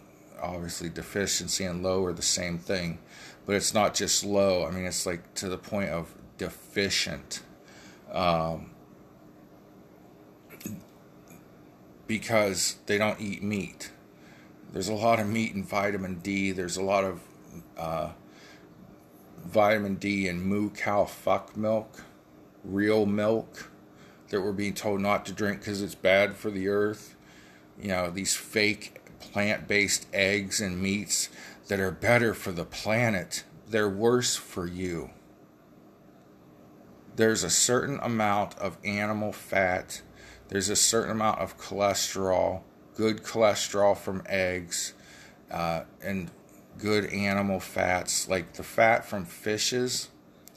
Obviously, 0.42 0.90
deficiency 0.90 1.64
and 1.64 1.82
low 1.82 2.04
are 2.06 2.14
the 2.14 2.22
same 2.22 2.58
thing, 2.58 3.00
but 3.46 3.56
it's 3.56 3.74
not 3.74 3.94
just 3.94 4.24
low. 4.24 4.66
I 4.66 4.72
mean, 4.72 4.86
it's 4.86 5.06
like 5.06 5.34
to 5.36 5.50
the 5.50 5.58
point 5.58 5.90
of 5.90 6.14
deficient. 6.38 7.42
Um, 8.12 8.72
because 12.08 12.78
they 12.86 12.98
don't 12.98 13.20
eat 13.20 13.42
meat. 13.44 13.92
There's 14.72 14.90
a 14.90 14.94
lot 14.94 15.20
of 15.20 15.28
meat 15.28 15.54
and 15.56 15.68
vitamin 15.68 16.16
D. 16.16 16.52
There's 16.52 16.78
a 16.78 16.84
lot 16.84 17.04
of 17.04 17.22
uh, 17.78 18.10
vitamin 19.46 19.96
D 19.96 20.28
in 20.28 20.42
moo 20.42 20.70
cow 20.70 21.06
fuck 21.06 21.56
milk, 21.56 22.04
real 22.64 23.06
milk 23.06 23.72
that 24.30 24.42
we're 24.42 24.52
being 24.52 24.74
told 24.74 25.02
not 25.02 25.26
to 25.26 25.32
drink 25.32 25.60
because 25.60 25.82
it's 25.82 25.96
bad 25.96 26.36
for 26.36 26.52
the 26.52 26.68
earth. 26.68 27.16
You 27.80 27.90
know, 27.90 28.10
these 28.10 28.36
fake 28.36 29.02
plant 29.20 29.68
based 29.68 30.08
eggs 30.14 30.60
and 30.60 30.82
meats 30.82 31.30
that 31.68 31.80
are 31.80 31.92
better 31.92 32.34
for 32.34 32.52
the 32.52 32.66
planet, 32.66 33.44
they're 33.70 33.90
worse 33.90 34.36
for 34.36 34.68
you. 34.68 35.12
There's 37.16 37.44
a 37.44 37.50
certain 37.50 38.00
amount 38.02 38.58
of 38.58 38.78
animal 38.84 39.32
fat 39.32 40.02
there's 40.50 40.70
a 40.70 40.76
certain 40.76 41.12
amount 41.12 41.40
of 41.40 41.58
cholesterol, 41.58 42.62
good 42.96 43.24
cholesterol 43.24 43.98
from 43.98 44.24
eggs, 44.28 44.94
uh, 45.52 45.84
and 46.04 46.32
good 46.78 47.06
animal 47.06 47.60
fats, 47.60 48.28
like 48.28 48.54
the 48.54 48.64
fat 48.64 49.06
from 49.06 49.26
fishes, 49.26 50.10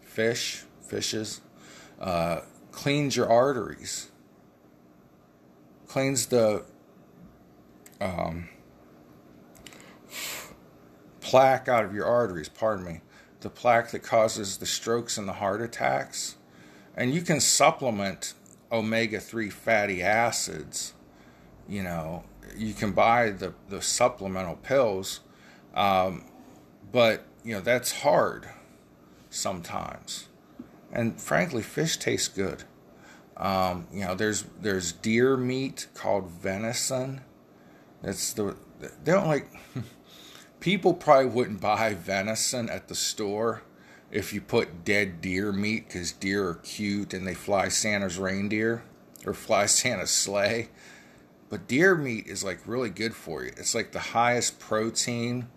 fish, 0.02 0.64
fishes, 0.82 1.40
uh, 2.00 2.40
cleans 2.72 3.16
your 3.16 3.28
arteries, 3.28 4.08
cleans 5.86 6.26
the 6.26 6.64
um, 8.00 8.48
plaque 11.20 11.68
out 11.68 11.84
of 11.84 11.94
your 11.94 12.06
arteries, 12.06 12.48
pardon 12.48 12.84
me, 12.84 13.00
the 13.40 13.50
plaque 13.50 13.90
that 13.90 14.02
causes 14.02 14.58
the 14.58 14.66
strokes 14.66 15.16
and 15.18 15.28
the 15.28 15.34
heart 15.34 15.60
attacks. 15.60 16.36
And 16.96 17.14
you 17.14 17.22
can 17.22 17.40
supplement 17.40 18.34
omega 18.70 19.20
3 19.20 19.50
fatty 19.50 20.02
acids, 20.02 20.94
you 21.68 21.82
know, 21.82 22.24
you 22.56 22.74
can 22.74 22.92
buy 22.92 23.30
the, 23.30 23.54
the 23.68 23.82
supplemental 23.82 24.56
pills, 24.56 25.20
um, 25.74 26.24
but, 26.90 27.24
you 27.44 27.54
know, 27.54 27.60
that's 27.60 28.00
hard 28.00 28.48
sometimes. 29.30 30.28
And 30.92 31.20
frankly, 31.20 31.62
fish 31.62 31.96
tastes 31.98 32.28
good. 32.28 32.64
Um, 33.36 33.86
you 33.92 34.04
know, 34.04 34.14
there's 34.14 34.44
there's 34.60 34.92
deer 34.92 35.36
meat 35.36 35.86
called 35.94 36.28
venison. 36.30 37.20
That's 38.02 38.32
the 38.32 38.56
they 38.80 39.12
don't 39.12 39.28
like. 39.28 39.48
people 40.60 40.94
probably 40.94 41.26
wouldn't 41.26 41.60
buy 41.60 41.94
venison 41.94 42.68
at 42.68 42.88
the 42.88 42.94
store 42.94 43.62
if 44.10 44.32
you 44.32 44.40
put 44.40 44.84
dead 44.84 45.20
deer 45.20 45.52
meat 45.52 45.86
because 45.86 46.12
deer 46.12 46.48
are 46.48 46.54
cute 46.54 47.12
and 47.12 47.26
they 47.26 47.34
fly 47.34 47.68
Santa's 47.68 48.18
reindeer 48.18 48.82
or 49.26 49.34
fly 49.34 49.66
Santa's 49.66 50.10
sleigh. 50.10 50.68
But 51.50 51.66
deer 51.66 51.94
meat 51.94 52.26
is 52.26 52.44
like 52.44 52.60
really 52.66 52.90
good 52.90 53.14
for 53.14 53.44
you. 53.44 53.52
It's 53.56 53.74
like 53.74 53.92
the 53.92 53.98
highest 53.98 54.58
protein, 54.58 55.48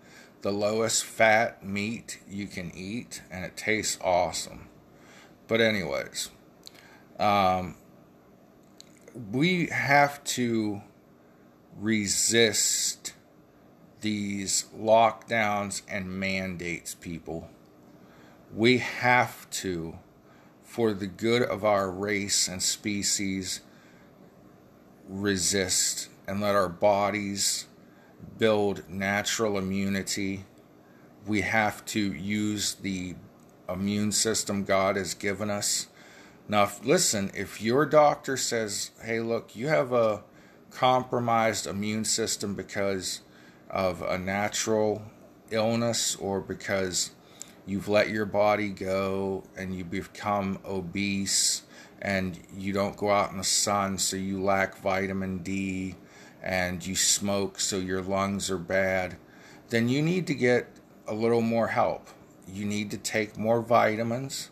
the 0.42 0.52
lowest 0.52 1.04
fat 1.04 1.64
meat 1.64 2.18
you 2.28 2.46
can 2.46 2.72
eat, 2.74 3.22
and 3.30 3.44
it 3.44 3.56
tastes 3.56 3.98
awesome. 4.02 4.68
But, 5.48 5.60
anyways, 5.60 6.30
um, 7.18 7.76
we 9.30 9.66
have 9.66 10.24
to 10.24 10.80
resist 11.78 13.12
these 14.00 14.64
lockdowns 14.74 15.82
and 15.88 16.08
mandates, 16.18 16.94
people 16.94 17.50
we 18.54 18.78
have 18.78 19.48
to, 19.50 19.98
for 20.62 20.92
the 20.92 21.06
good 21.06 21.42
of 21.42 21.64
our 21.64 21.90
race 21.90 22.48
and 22.48 22.62
species, 22.62 23.60
resist 25.08 26.08
and 26.26 26.40
let 26.40 26.54
our 26.54 26.68
bodies 26.68 27.66
build 28.38 28.88
natural 28.88 29.58
immunity. 29.58 30.44
We 31.26 31.42
have 31.42 31.84
to 31.86 32.00
use 32.00 32.74
the 32.74 33.14
immune 33.68 34.12
system 34.12 34.64
God 34.64 34.96
has 34.96 35.14
given 35.14 35.50
us. 35.50 35.88
Now, 36.48 36.64
if, 36.64 36.84
listen, 36.84 37.30
if 37.34 37.62
your 37.62 37.86
doctor 37.86 38.36
says, 38.36 38.90
hey, 39.02 39.20
look, 39.20 39.56
you 39.56 39.68
have 39.68 39.92
a 39.92 40.24
compromised 40.70 41.66
immune 41.66 42.04
system 42.04 42.54
because 42.54 43.20
of 43.70 44.02
a 44.02 44.18
natural 44.18 45.02
illness 45.50 46.16
or 46.16 46.40
because 46.40 47.10
you've 47.66 47.88
let 47.88 48.10
your 48.10 48.26
body 48.26 48.68
go 48.68 49.44
and 49.56 49.74
you 49.74 49.84
become 49.84 50.58
obese 50.64 51.62
and 52.00 52.38
you 52.56 52.72
don't 52.72 52.96
go 52.96 53.10
out 53.10 53.30
in 53.30 53.38
the 53.38 53.44
sun 53.44 53.96
so 53.96 54.16
you 54.16 54.42
lack 54.42 54.76
vitamin 54.78 55.38
D 55.38 55.94
and 56.42 56.84
you 56.84 56.96
smoke 56.96 57.60
so 57.60 57.78
your 57.78 58.02
lungs 58.02 58.50
are 58.50 58.58
bad, 58.58 59.16
then 59.70 59.88
you 59.88 60.02
need 60.02 60.26
to 60.26 60.34
get 60.34 60.68
a 61.06 61.14
little 61.14 61.40
more 61.40 61.68
help. 61.68 62.08
You 62.52 62.64
need 62.64 62.90
to 62.90 62.98
take 62.98 63.38
more 63.38 63.62
vitamins. 63.62 64.50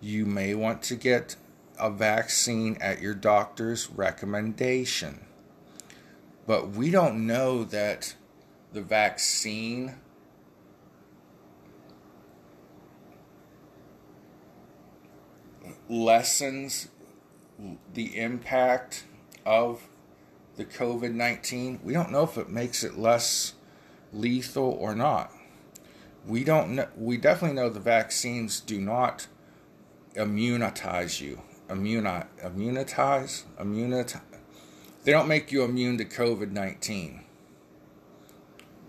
You 0.00 0.26
may 0.26 0.54
want 0.54 0.82
to 0.82 0.96
get 0.96 1.36
a 1.78 1.90
vaccine 1.90 2.76
at 2.80 3.00
your 3.00 3.14
doctor's 3.14 3.88
recommendation. 3.90 5.24
But 6.46 6.70
we 6.70 6.90
don't 6.90 7.26
know 7.26 7.62
that 7.64 8.14
the 8.72 8.82
vaccine 8.82 9.94
lessens 15.90 16.88
the 17.92 18.16
impact 18.16 19.04
of 19.44 19.88
the 20.56 20.64
COVID 20.64 21.12
19. 21.12 21.80
We 21.82 21.92
don't 21.92 22.12
know 22.12 22.22
if 22.22 22.38
it 22.38 22.48
makes 22.48 22.84
it 22.84 22.96
less 22.96 23.54
lethal 24.12 24.70
or 24.70 24.94
not. 24.94 25.32
We 26.26 26.44
don't 26.44 26.76
know, 26.76 26.86
we 26.96 27.16
definitely 27.16 27.56
know 27.56 27.68
the 27.68 27.80
vaccines 27.80 28.60
do 28.60 28.80
not 28.80 29.26
immunize 30.14 31.20
you. 31.20 31.42
Immuni- 31.68 32.26
immunize? 32.44 33.44
Immunize? 33.58 34.20
They 35.02 35.12
don't 35.12 35.28
make 35.28 35.50
you 35.50 35.64
immune 35.64 35.98
to 35.98 36.04
COVID 36.04 36.52
19. 36.52 37.24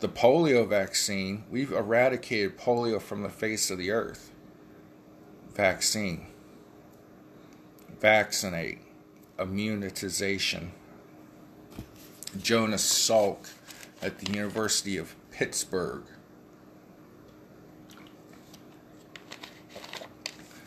The 0.02 0.10
polio 0.10 0.68
vaccine, 0.68 1.46
we've 1.50 1.72
eradicated 1.72 2.58
polio 2.58 3.02
from 3.02 3.24
the 3.24 3.30
face 3.30 3.72
of 3.72 3.78
the 3.78 3.92
earth. 3.92 4.32
Vaccine 5.54 6.31
vaccinate, 8.02 8.80
immunization. 9.40 10.72
Jonas 12.42 12.84
Salk 12.84 13.52
at 14.02 14.18
the 14.18 14.32
University 14.32 14.98
of 14.98 15.14
Pittsburgh. 15.30 16.04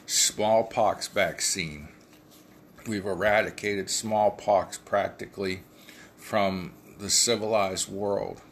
Smallpox 0.07 1.09
vaccine. 1.09 1.89
We've 2.87 3.05
eradicated 3.05 3.91
smallpox 3.91 4.79
practically 4.79 5.65
from 6.17 6.75
the 6.99 7.11
civilized 7.11 7.89
world 7.89 8.43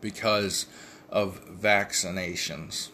because 0.00 0.64
of 1.10 1.44
vaccinations. 1.60 2.88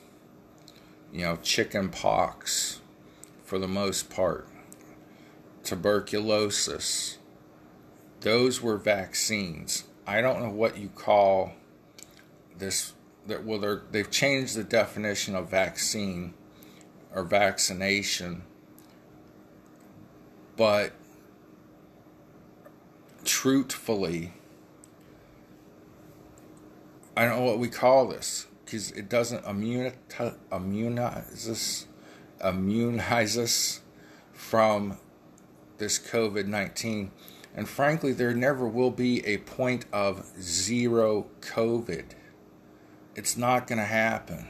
You 1.13 1.21
know, 1.21 1.37
chicken 1.37 1.89
pox 1.89 2.81
for 3.45 3.61
the 3.61 3.69
most 3.69 4.11
part, 4.11 4.49
tuberculosis. 5.67 7.19
Those 8.21 8.63
were 8.63 8.77
vaccines. 8.77 9.85
I 10.07 10.21
don't 10.21 10.41
know 10.41 10.51
what 10.51 10.79
you 10.79 10.89
call 10.89 11.53
this. 12.57 12.93
That 13.27 13.45
well, 13.45 13.81
they've 13.91 14.11
changed 14.11 14.55
the 14.55 14.63
definition 14.63 15.35
of 15.35 15.51
vaccine 15.51 16.35
or 17.13 17.25
vaccination, 17.25 18.45
but 20.57 20.93
truthfully, 23.25 24.33
I 27.17 27.25
don't 27.25 27.41
know 27.41 27.45
what 27.45 27.59
we 27.59 27.69
call 27.69 28.07
this 28.07 28.47
because 28.65 28.93
it 28.93 29.09
doesn't 29.09 29.45
immunize 29.45 31.49
us, 31.49 31.87
immunize 32.45 33.37
us 33.37 33.81
from 34.33 34.99
this 35.79 35.99
COVID 35.99 36.47
19. 36.47 37.11
And 37.55 37.69
frankly, 37.69 38.13
there 38.13 38.35
never 38.35 38.69
will 38.69 38.91
be 38.91 39.27
a 39.27 39.39
point 39.39 39.87
of 39.93 40.27
zero 40.41 41.27
COVID. 41.41 42.13
It's 43.15 43.37
not 43.37 43.67
going 43.67 43.79
to 43.79 43.87
happen. 43.87 44.49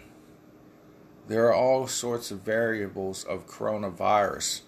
There 1.29 1.47
are 1.47 1.55
all 1.55 1.87
sorts 1.87 2.31
of 2.31 2.41
variables 2.41 3.25
of 3.25 3.47
coronavirus 3.47 4.63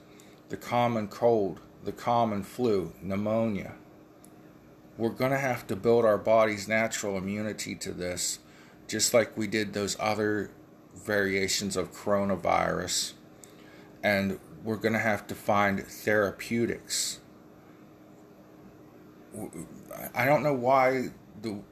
the 0.49 0.57
common 0.57 1.09
cold, 1.09 1.61
the 1.85 1.93
common 1.93 2.43
flu, 2.43 2.93
pneumonia. 3.03 3.75
We're 4.97 5.11
going 5.11 5.31
to 5.31 5.39
have 5.39 5.67
to 5.67 5.77
build 5.77 6.07
our 6.07 6.17
body's 6.17 6.67
natural 6.67 7.19
immunity 7.19 7.75
to 7.77 7.93
this, 7.93 8.39
just 8.87 9.13
like 9.13 9.37
we 9.37 9.47
did 9.47 9.75
those 9.75 9.97
other 10.01 10.51
variations 10.97 11.77
of 11.77 11.93
coronavirus. 11.93 13.13
And 14.03 14.39
we're 14.69 14.77
going 14.77 14.93
to 14.93 14.99
have 14.99 15.27
to 15.27 15.35
find 15.35 15.83
therapeutics. 15.83 17.21
I 20.15 20.27
don't 20.27 20.43
know 20.43 20.53
why 20.53 21.09
the 21.41 21.63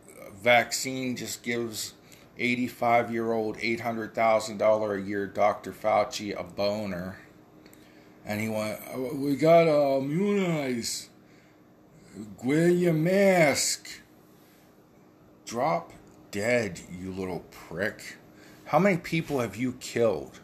vaccine 0.43 1.15
just 1.15 1.43
gives 1.43 1.93
85 2.39 3.13
year 3.13 3.33
old, 3.33 3.59
$800,000 3.59 4.97
a 4.97 5.07
year 5.07 5.27
Dr. 5.27 5.75
Fauci 5.75 6.41
a 6.41 6.43
boner. 6.43 7.19
And 8.25 8.41
he 8.41 8.49
went, 8.49 8.81
oh, 8.95 9.15
We 9.15 9.37
gotta 9.37 9.99
immunize. 9.99 11.11
Wear 12.43 12.71
your 12.71 12.95
mask. 12.95 13.91
Drop 15.45 15.93
dead, 16.31 16.81
you 16.91 17.13
little 17.13 17.45
prick. 17.51 18.17
How 18.65 18.79
many 18.79 18.97
people 18.97 19.41
have 19.41 19.55
you 19.55 19.73
killed? 19.73 20.41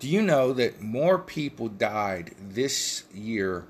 Do 0.00 0.08
you 0.08 0.22
know 0.22 0.54
that 0.54 0.80
more 0.80 1.18
people 1.18 1.68
died 1.68 2.34
this 2.40 3.04
year, 3.12 3.66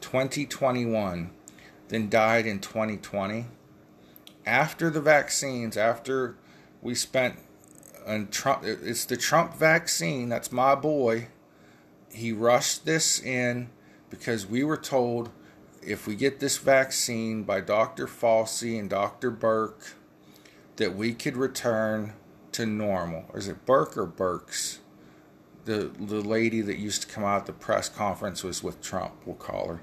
2021, 0.00 1.30
than 1.88 2.08
died 2.08 2.46
in 2.46 2.60
2020? 2.60 3.44
After 4.46 4.88
the 4.88 5.02
vaccines, 5.02 5.76
after 5.76 6.36
we 6.80 6.94
spent 6.94 7.38
and 8.06 8.32
Trump 8.32 8.64
it's 8.64 9.04
the 9.04 9.18
Trump 9.18 9.56
vaccine, 9.56 10.30
that's 10.30 10.50
my 10.50 10.74
boy. 10.74 11.28
He 12.10 12.32
rushed 12.32 12.86
this 12.86 13.20
in 13.20 13.68
because 14.08 14.46
we 14.46 14.64
were 14.64 14.78
told 14.78 15.28
if 15.82 16.06
we 16.06 16.14
get 16.14 16.40
this 16.40 16.56
vaccine 16.56 17.42
by 17.42 17.60
Dr. 17.60 18.06
Fauci 18.06 18.80
and 18.80 18.88
Dr. 18.88 19.30
Burke 19.30 19.96
that 20.76 20.96
we 20.96 21.12
could 21.12 21.36
return 21.36 22.14
to 22.52 22.64
normal. 22.64 23.26
Or 23.28 23.38
is 23.38 23.48
it 23.48 23.66
Burke 23.66 23.98
or 23.98 24.06
Birx? 24.06 24.78
The 25.64 25.90
the 25.98 26.20
lady 26.20 26.60
that 26.60 26.78
used 26.78 27.02
to 27.02 27.08
come 27.08 27.24
out 27.24 27.40
at 27.40 27.46
the 27.46 27.52
press 27.52 27.88
conference 27.88 28.44
was 28.44 28.62
with 28.62 28.82
Trump, 28.82 29.14
we'll 29.24 29.36
call 29.36 29.68
her. 29.68 29.80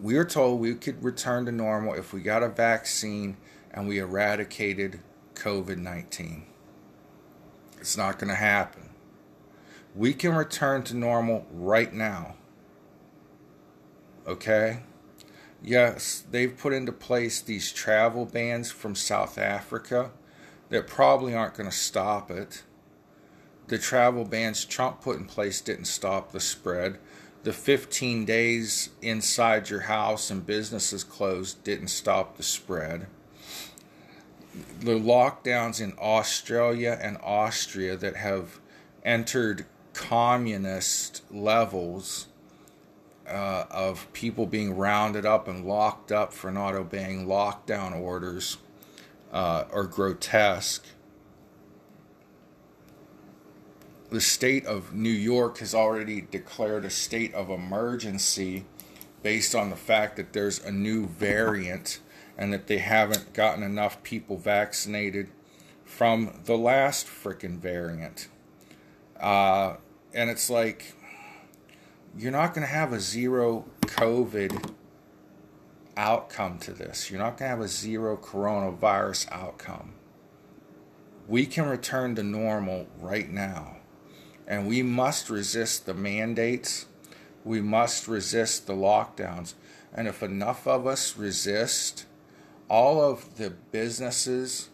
We 0.00 0.14
were 0.14 0.24
told 0.24 0.60
we 0.60 0.74
could 0.74 1.02
return 1.02 1.46
to 1.46 1.52
normal 1.52 1.94
if 1.94 2.12
we 2.12 2.20
got 2.20 2.42
a 2.42 2.48
vaccine 2.48 3.36
and 3.72 3.88
we 3.88 3.98
eradicated 3.98 5.00
COVID 5.34 5.78
19. 5.78 6.46
It's 7.78 7.96
not 7.96 8.18
going 8.18 8.30
to 8.30 8.36
happen. 8.36 8.90
We 9.94 10.14
can 10.14 10.34
return 10.34 10.82
to 10.84 10.96
normal 10.96 11.46
right 11.52 11.92
now. 11.92 12.34
Okay? 14.26 14.80
Yes, 15.62 16.24
they've 16.30 16.56
put 16.56 16.72
into 16.72 16.92
place 16.92 17.40
these 17.40 17.72
travel 17.72 18.26
bans 18.26 18.70
from 18.70 18.94
South 18.94 19.38
Africa 19.38 20.10
that 20.70 20.86
probably 20.86 21.34
aren't 21.34 21.54
going 21.54 21.68
to 21.68 21.76
stop 21.76 22.30
it. 22.30 22.62
The 23.68 23.78
travel 23.78 24.24
bans 24.24 24.64
Trump 24.64 25.00
put 25.00 25.18
in 25.18 25.24
place 25.24 25.60
didn't 25.60 25.86
stop 25.86 26.32
the 26.32 26.40
spread. 26.40 26.98
The 27.42 27.52
15 27.52 28.24
days 28.24 28.90
inside 29.02 29.70
your 29.70 29.80
house 29.80 30.30
and 30.30 30.44
businesses 30.46 31.04
closed 31.04 31.62
didn't 31.64 31.88
stop 31.88 32.36
the 32.36 32.42
spread 32.42 33.06
the 34.80 34.92
lockdowns 34.92 35.80
in 35.80 35.94
Australia 35.98 36.98
and 37.00 37.18
Austria 37.22 37.96
that 37.96 38.16
have 38.16 38.60
entered 39.04 39.66
communist 39.92 41.22
levels 41.30 42.26
uh, 43.26 43.64
of 43.70 44.12
people 44.12 44.46
being 44.46 44.76
rounded 44.76 45.24
up 45.24 45.48
and 45.48 45.64
locked 45.64 46.12
up 46.12 46.32
for 46.32 46.50
not 46.50 46.74
obeying 46.74 47.26
lockdown 47.26 47.98
orders 47.98 48.58
uh, 49.32 49.64
are 49.72 49.84
grotesque. 49.84 50.84
The 54.14 54.20
state 54.20 54.64
of 54.64 54.94
New 54.94 55.10
York 55.10 55.58
has 55.58 55.74
already 55.74 56.20
declared 56.20 56.84
a 56.84 56.90
state 56.90 57.34
of 57.34 57.50
emergency 57.50 58.64
based 59.24 59.56
on 59.56 59.70
the 59.70 59.76
fact 59.76 60.14
that 60.18 60.32
there's 60.32 60.64
a 60.64 60.70
new 60.70 61.08
variant 61.08 61.98
and 62.38 62.52
that 62.52 62.68
they 62.68 62.78
haven't 62.78 63.32
gotten 63.32 63.64
enough 63.64 64.04
people 64.04 64.36
vaccinated 64.36 65.30
from 65.84 66.42
the 66.44 66.56
last 66.56 67.08
freaking 67.08 67.58
variant. 67.58 68.28
Uh, 69.20 69.78
and 70.14 70.30
it's 70.30 70.48
like, 70.48 70.94
you're 72.16 72.30
not 72.30 72.54
going 72.54 72.64
to 72.64 72.72
have 72.72 72.92
a 72.92 73.00
zero 73.00 73.64
COVID 73.80 74.74
outcome 75.96 76.60
to 76.60 76.72
this. 76.72 77.10
You're 77.10 77.18
not 77.18 77.36
going 77.36 77.50
to 77.50 77.56
have 77.56 77.60
a 77.60 77.66
zero 77.66 78.16
coronavirus 78.16 79.26
outcome. 79.32 79.94
We 81.26 81.46
can 81.46 81.68
return 81.68 82.14
to 82.14 82.22
normal 82.22 82.86
right 83.00 83.28
now. 83.28 83.78
And 84.46 84.66
we 84.66 84.82
must 84.82 85.30
resist 85.30 85.86
the 85.86 85.94
mandates. 85.94 86.86
We 87.44 87.60
must 87.60 88.08
resist 88.08 88.66
the 88.66 88.74
lockdowns. 88.74 89.54
And 89.92 90.08
if 90.08 90.22
enough 90.22 90.66
of 90.66 90.86
us 90.86 91.16
resist, 91.16 92.06
all 92.68 93.00
of 93.00 93.36
the 93.36 93.50
businesses 93.50 94.70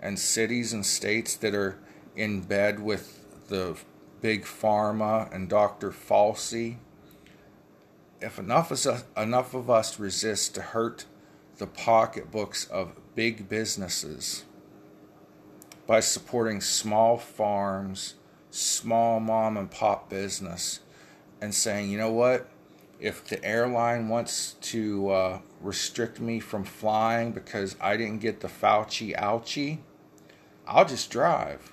and 0.00 0.18
cities 0.18 0.72
and 0.72 0.84
states 0.84 1.34
that 1.36 1.54
are 1.54 1.78
in 2.14 2.42
bed 2.42 2.80
with 2.80 3.48
the 3.48 3.76
big 4.20 4.44
pharma 4.44 5.32
and 5.34 5.48
Dr. 5.48 5.90
Fauci, 5.90 6.76
if 8.20 8.38
enough 8.38 8.70
of 8.70 9.04
enough 9.16 9.54
of 9.54 9.70
us 9.70 9.98
resist 9.98 10.54
to 10.56 10.62
hurt 10.62 11.04
the 11.58 11.66
pocketbooks 11.66 12.66
of 12.66 12.92
big 13.14 13.48
businesses 13.48 14.44
by 15.86 16.00
supporting 16.00 16.60
small 16.60 17.16
farms, 17.16 18.14
small 18.50 19.20
mom 19.20 19.56
and 19.56 19.70
pop 19.70 20.08
business, 20.08 20.80
and 21.40 21.54
saying, 21.54 21.90
you 21.90 21.98
know 21.98 22.12
what? 22.12 22.48
if 23.00 23.24
the 23.24 23.42
airline 23.44 24.08
wants 24.08 24.54
to 24.60 25.10
uh, 25.10 25.38
restrict 25.60 26.20
me 26.20 26.40
from 26.40 26.64
flying 26.64 27.32
because 27.32 27.76
I 27.80 27.96
didn't 27.96 28.18
get 28.18 28.40
the 28.40 28.48
Fauci 28.48 29.16
ouchie, 29.16 29.78
I'll 30.66 30.84
just 30.84 31.10
drive. 31.10 31.72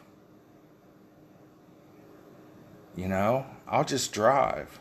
You 2.96 3.08
know, 3.08 3.46
I'll 3.68 3.84
just 3.84 4.14
drive. 4.14 4.80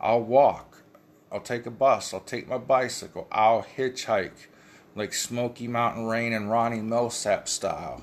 I'll 0.00 0.22
walk. 0.22 0.82
I'll 1.30 1.40
take 1.40 1.66
a 1.66 1.70
bus. 1.70 2.14
I'll 2.14 2.20
take 2.20 2.48
my 2.48 2.58
bicycle. 2.58 3.26
I'll 3.30 3.64
hitchhike 3.76 4.46
like 4.94 5.12
Smoky 5.12 5.66
Mountain 5.66 6.06
Rain 6.06 6.32
and 6.32 6.50
Ronnie 6.50 6.80
Milsap 6.80 7.48
style. 7.48 8.02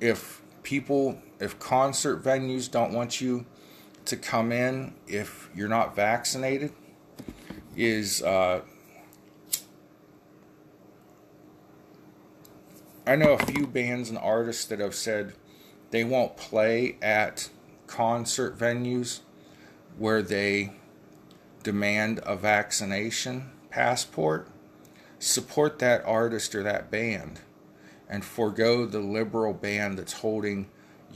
If 0.00 0.42
people 0.62 1.20
if 1.40 1.58
concert 1.58 2.22
venues 2.22 2.70
don't 2.70 2.92
want 2.92 3.20
you 3.20 3.46
to 4.04 4.16
come 4.16 4.52
in 4.52 4.94
if 5.06 5.48
you're 5.54 5.68
not 5.68 5.94
vaccinated, 5.94 6.72
is 7.76 8.22
uh, 8.22 8.60
I 13.06 13.16
know 13.16 13.32
a 13.32 13.46
few 13.46 13.66
bands 13.66 14.10
and 14.10 14.18
artists 14.18 14.64
that 14.66 14.80
have 14.80 14.94
said 14.94 15.34
they 15.90 16.04
won't 16.04 16.36
play 16.36 16.98
at 17.00 17.48
concert 17.86 18.58
venues 18.58 19.20
where 19.96 20.22
they 20.22 20.72
demand 21.62 22.20
a 22.24 22.36
vaccination 22.36 23.50
passport. 23.70 24.48
Support 25.18 25.78
that 25.78 26.04
artist 26.04 26.54
or 26.54 26.62
that 26.62 26.90
band 26.90 27.40
and 28.08 28.24
forego 28.24 28.86
the 28.86 29.00
liberal 29.00 29.52
band 29.52 29.98
that's 29.98 30.14
holding 30.14 30.68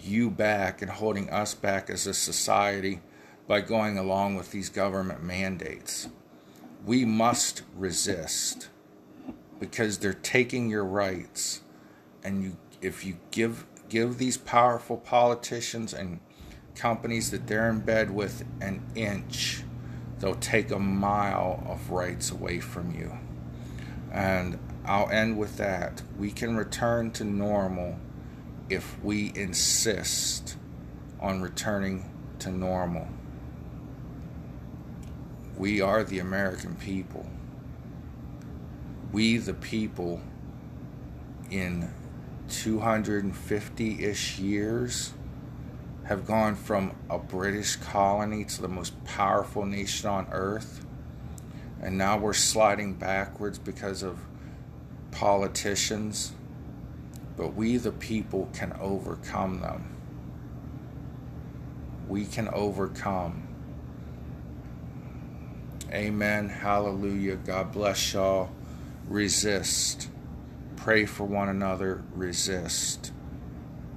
you 0.03 0.31
back 0.31 0.83
and 0.83 0.91
holding 0.91 1.31
us 1.31 1.55
back 1.55 1.89
as 1.89 2.07
a 2.07 2.15
society 2.15 3.01
by 3.47 3.61
going 3.61 3.99
along 3.99 4.37
with 4.37 4.51
these 4.51 4.69
government 4.69 5.23
mandates. 5.23 6.09
We 6.85 7.05
must 7.05 7.63
resist 7.77 8.69
because 9.61 9.99
they're 9.99 10.13
taking 10.13 10.69
your 10.69 10.85
rights 10.85 11.61
and 12.25 12.43
you 12.43 12.57
if 12.81 13.05
you 13.05 13.17
give 13.31 13.65
give 13.89 14.19
these 14.19 14.37
powerful 14.37 14.97
politicians 14.97 15.95
and 15.95 16.19
companies 16.75 17.31
that 17.31 17.47
they're 17.47 17.71
in 17.71 17.79
bed 17.79 18.11
with 18.11 18.45
an 18.61 18.83
inch 18.97 19.63
they'll 20.19 20.35
take 20.35 20.71
a 20.73 20.79
mile 20.79 21.63
of 21.69 21.91
rights 21.91 22.31
away 22.31 22.59
from 22.59 22.93
you 22.93 23.13
and 24.11 24.59
I'll 24.85 25.11
end 25.11 25.39
with 25.39 25.57
that. 25.59 26.03
We 26.19 26.33
can 26.33 26.57
return 26.57 27.13
to 27.13 27.25
normal 27.25 27.99
if 28.69 29.03
we 29.03 29.33
insist 29.35 30.57
on 31.21 31.41
returning 31.41 32.11
to 32.41 32.51
normal. 32.51 33.09
We 35.57 35.81
are 35.81 36.03
the 36.03 36.19
American 36.19 36.75
people. 36.75 37.27
We 39.13 39.37
the 39.37 39.55
people 39.55 40.21
in 41.51 41.93
250 42.49 44.05
ish 44.05 44.39
years 44.39 45.13
have 46.05 46.27
gone 46.27 46.57
from 46.57 46.97
a 47.09 47.19
British 47.19 47.77
colony 47.77 48.45
to 48.45 48.63
the 48.63 48.69
most 48.69 49.05
powerful 49.05 49.65
nation 49.65 50.09
on 50.09 50.27
earth. 50.33 50.85
And 51.81 51.97
now 51.97 52.19
we're 52.19 52.33
sliding 52.33 52.95
backwards 52.95 53.59
because 53.59 54.03
of 54.03 54.19
politicians. 55.23 56.33
But 57.37 57.55
we, 57.55 57.77
the 57.77 57.93
people, 57.93 58.49
can 58.53 58.73
overcome 58.81 59.61
them. 59.61 59.95
We 62.09 62.25
can 62.25 62.49
overcome. 62.49 63.47
Amen. 65.93 66.49
Hallelujah. 66.49 67.37
God 67.37 67.71
bless 67.71 68.13
y'all. 68.13 68.51
Resist. 69.07 70.09
Pray 70.75 71.07
for 71.07 71.23
one 71.23 71.49
another. 71.49 72.03
Resist. 72.17 73.13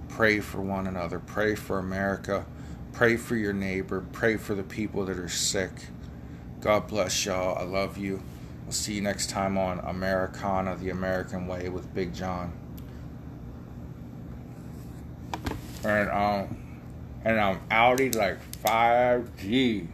Pray 0.10 0.40
for 0.42 0.62
one 0.62 0.86
another. 0.86 1.18
Pray 1.18 1.56
for 1.56 1.80
America. 1.80 2.46
Pray 2.94 3.18
for 3.18 3.36
your 3.36 3.54
neighbor. 3.54 4.06
Pray 4.12 4.38
for 4.38 4.54
the 4.54 4.64
people 4.64 5.06
that 5.06 5.18
are 5.18 5.28
sick. 5.28 5.72
God 6.62 6.86
bless 6.86 7.26
y'all. 7.26 7.58
I 7.58 7.64
love 7.64 7.98
you. 7.98 8.22
We'll 8.66 8.74
see 8.74 8.96
you 8.96 9.02
next 9.02 9.30
time 9.30 9.60
on 9.60 9.80
Americana, 9.80 10.76
the 10.76 10.90
American 10.90 11.46
Way 11.46 11.70
with 11.70 11.94
Big 11.94 12.16
John. 12.16 12.52
And 15.84 16.10
um 16.10 16.58
and 17.24 17.40
I'm 17.40 17.60
Audi 17.70 18.12
like 18.12 18.38
5G. 18.64 19.88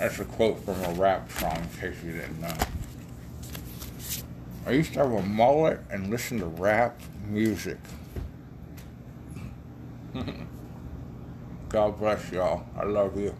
That's 0.00 0.18
a 0.18 0.24
quote 0.24 0.64
from 0.64 0.82
a 0.82 0.92
rap 0.94 1.30
song 1.30 1.56
in 1.56 1.68
case 1.80 2.02
you 2.02 2.12
didn't 2.12 2.40
know. 2.40 2.56
I 4.66 4.72
used 4.72 4.94
to 4.94 5.00
have 5.00 5.12
a 5.12 5.22
mullet 5.22 5.80
and 5.90 6.10
listen 6.10 6.40
to 6.40 6.46
rap 6.46 7.00
music. 7.28 7.78
God 11.68 11.98
bless 11.98 12.32
y'all. 12.32 12.66
I 12.76 12.84
love 12.84 13.18
you. 13.18 13.34